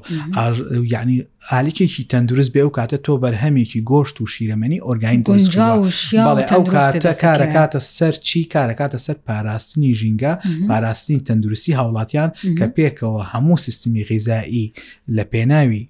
ینی 0.94 1.18
ئالیکێکی 1.52 2.04
تەندروست 2.12 2.50
بێ 2.54 2.62
و 2.66 2.74
کاتە 2.78 2.98
تۆ 3.06 3.12
بەرهەمێکی 3.24 3.80
گۆشت 3.90 4.16
و 4.20 4.26
شیرەمەنی 4.34 4.82
ئۆرگین 4.86 5.20
بەڵێ 5.24 6.44
ئەو 6.52 6.64
کاتە 6.76 7.12
کارەکاتە 7.24 7.80
سەر 7.96 8.14
چی 8.26 8.40
کارەکاتە 8.54 8.98
سەر 9.06 9.16
پاراستنی 9.26 9.92
ژینگە 10.00 10.32
پاراستنی 10.68 11.20
تەندروستی 11.28 11.72
هاوڵاتیان 11.78 12.30
کە 12.58 12.66
پێکەوە 12.76 13.22
هەموو 13.32 13.62
سیستمی 13.66 14.04
غیزایی 14.08 14.72
لە 15.16 15.22
پێناوی 15.32 15.82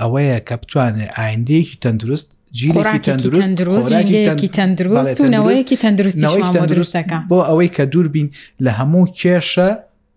ئەوەیە 0.00 0.38
کە 0.48 0.54
بتوانێت 0.62 1.10
ئایندەیەکی 1.18 1.78
تەندروست 1.84 2.28
جیلێکی 2.60 3.00
تەندروست 4.56 5.18
نەوەیەکی 5.34 5.76
تەندروستەوەی 5.82 6.52
تەندروستەکە 6.56 7.18
بۆ 7.30 7.38
ئەوەی 7.48 7.70
کە 7.76 7.84
دوور 7.92 8.08
بین 8.14 8.28
لە 8.64 8.70
هەموو 8.78 9.04
کێشە 9.20 9.70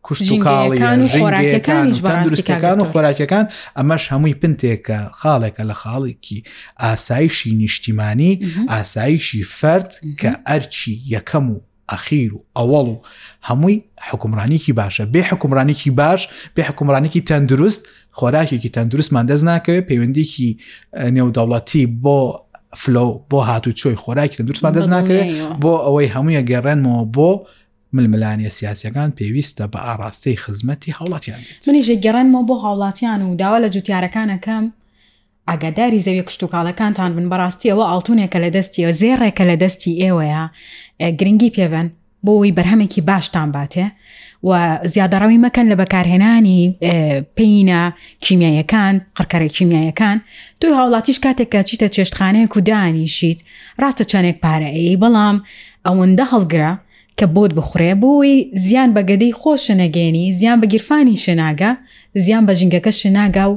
کوشت 0.05 0.29
و 0.31 0.35
کاڵیان 0.45 0.99
ژێنگەکان 1.13 1.85
تەندروستەکان 2.07 2.77
و 2.81 2.85
خۆراکەکان 2.91 3.45
ئەمەش 3.77 4.03
هەمووی 4.11 4.39
پنتێکە 4.41 4.99
خاڵێکە 5.19 5.63
لە 5.69 5.75
خاڵێکی 5.81 6.37
ئاسایشی 6.83 7.51
نیشتیمانی 7.61 8.33
ئاسایشی 8.71 9.41
فرد 9.59 9.89
کە 10.21 10.31
ئەرچی 10.47 10.93
یەکەم 11.15 11.45
و 11.53 11.57
ئەخیر 11.91 12.35
و 12.35 12.43
ئەوەڵ 12.57 12.87
و 12.89 13.01
هەمووی 13.49 13.81
حکومرانێکی 14.09 14.73
باشە 14.79 15.03
بێ 15.13 15.21
حکومرانێکی 15.31 15.91
باش 15.99 16.21
بێ 16.55 16.63
حکومرانێکی 16.69 17.21
تەندروست 17.29 17.81
خۆراکێکی 18.19 18.69
تەندروستمان 18.75 19.25
دەست 19.29 19.43
ناکەوێت 19.51 19.83
پەیوەندێکی 19.89 20.49
نێودەوڵەتی 21.15 21.83
بۆ 22.03 22.19
فلۆ 22.81 23.05
بۆ 23.29 23.39
هاتو 23.49 23.71
چۆی 23.79 23.95
خۆراکی 24.03 24.35
تەندروستمان 24.39 24.73
دەست 24.77 24.89
ناکەوێت 24.95 25.27
بۆ 25.63 25.71
ئەوەی 25.85 26.09
هەموویە 26.15 26.41
گەڕێنمەوە 26.51 27.03
بۆ 27.15 27.29
ململانیە 27.95 28.49
سیاسەکان 28.59 29.09
پێویستە 29.17 29.63
بە 29.73 29.79
ئاراستەی 29.87 30.37
خزمەتی 30.43 30.91
هاوڵاتیان 30.97 31.41
منیژێ 31.67 31.95
گەڕێنمەوە 32.05 32.43
بۆ 32.49 32.55
هاوڵاتیان 32.63 33.21
و 33.27 33.35
داوا 33.41 33.57
لە 33.65 33.69
جوتیارەکانەکەم 33.75 34.65
ئاگاداری 35.49 35.99
زەوی 36.05 36.23
کشتتوکڵەکانتان 36.29 37.09
بن 37.17 37.25
بەڕاستیەوە 37.31 37.83
ئاڵتونێکە 37.89 38.37
لە 38.43 38.49
دەستیەوە 38.55 38.91
زێڕێکە 39.01 39.43
لە 39.51 39.55
دەستی 39.63 39.93
ئێوەیە 40.01 40.43
گرنگی 41.19 41.51
پێبن 41.57 41.87
بۆەوەی 42.25 42.55
بەرهەمێکی 42.57 43.01
باشتان 43.09 43.49
باتێ 43.57 43.85
و 44.47 44.51
زیادەڕەوی 44.93 45.39
مەکەن 45.45 45.65
لە 45.71 45.75
بەکارهێنانی 45.81 46.61
پێینە 47.37 47.81
کیمیایەکان 48.25 48.95
قڕکەرە 49.17 49.47
کیمیایەکان 49.57 50.17
توی 50.59 50.71
هاوڵاتیش 50.77 51.17
کاتێککە 51.25 51.61
چیتە 51.67 51.87
چێشتخانەیەک 51.95 52.53
و 52.57 52.61
دانیشیت 52.69 53.39
ڕاستە 53.81 54.03
چەندێک 54.11 54.37
پارەی 54.43 54.97
بەڵام 55.01 55.35
ئەوەندە 55.85 56.25
هەڵگرە 56.33 56.71
کە 57.17 57.25
بۆت 57.35 57.51
بخورێ 57.59 57.93
بۆی 58.01 58.33
زیان 58.65 58.89
بە 58.95 59.01
گەدەی 59.09 59.33
خۆشە 59.41 59.75
نەگەێنی 59.83 60.25
زیان 60.39 60.57
بە 60.61 60.67
گیرفانی 60.73 61.17
شناگە 61.25 61.71
زیان 62.23 62.43
بە 62.47 62.53
ژنگەکە 62.59 62.91
شناگا 63.01 63.45
و 63.51 63.55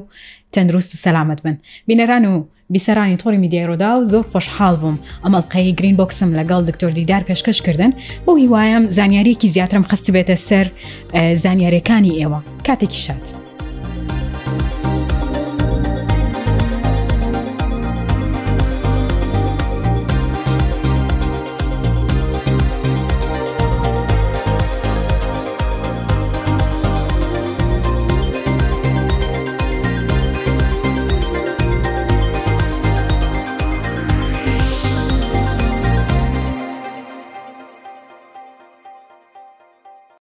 تەندروست 0.53 0.95
و 0.95 0.97
سەلامت 0.97 1.43
بن 1.43 1.59
بینەران 1.91 2.25
و 2.27 2.45
بیسەرانی 2.73 3.17
تۆری 3.23 3.39
میدیێڕۆدا 3.45 3.89
و 4.01 4.05
زۆر 4.13 4.25
خۆشحاڵ 4.35 4.75
بووم 4.81 4.99
ئەمەڵ 5.25 5.45
قەی 5.53 5.73
گرین 5.79 5.97
بکسم 5.97 6.31
لەگەڵ 6.41 6.63
دکتۆر 6.69 6.91
دیدار 6.99 7.21
پێشکەشکردن 7.29 7.93
بۆ 8.27 8.33
هیوایم 8.43 8.85
زانیاریکی 8.97 9.49
زیاترم 9.55 9.83
خست 9.91 10.07
بێتە 10.15 10.37
سەر 10.49 10.67
زانیارەکانی 11.43 12.19
ئێوە 12.21 12.41
کاتێکی 12.67 13.01
شات. 13.05 13.42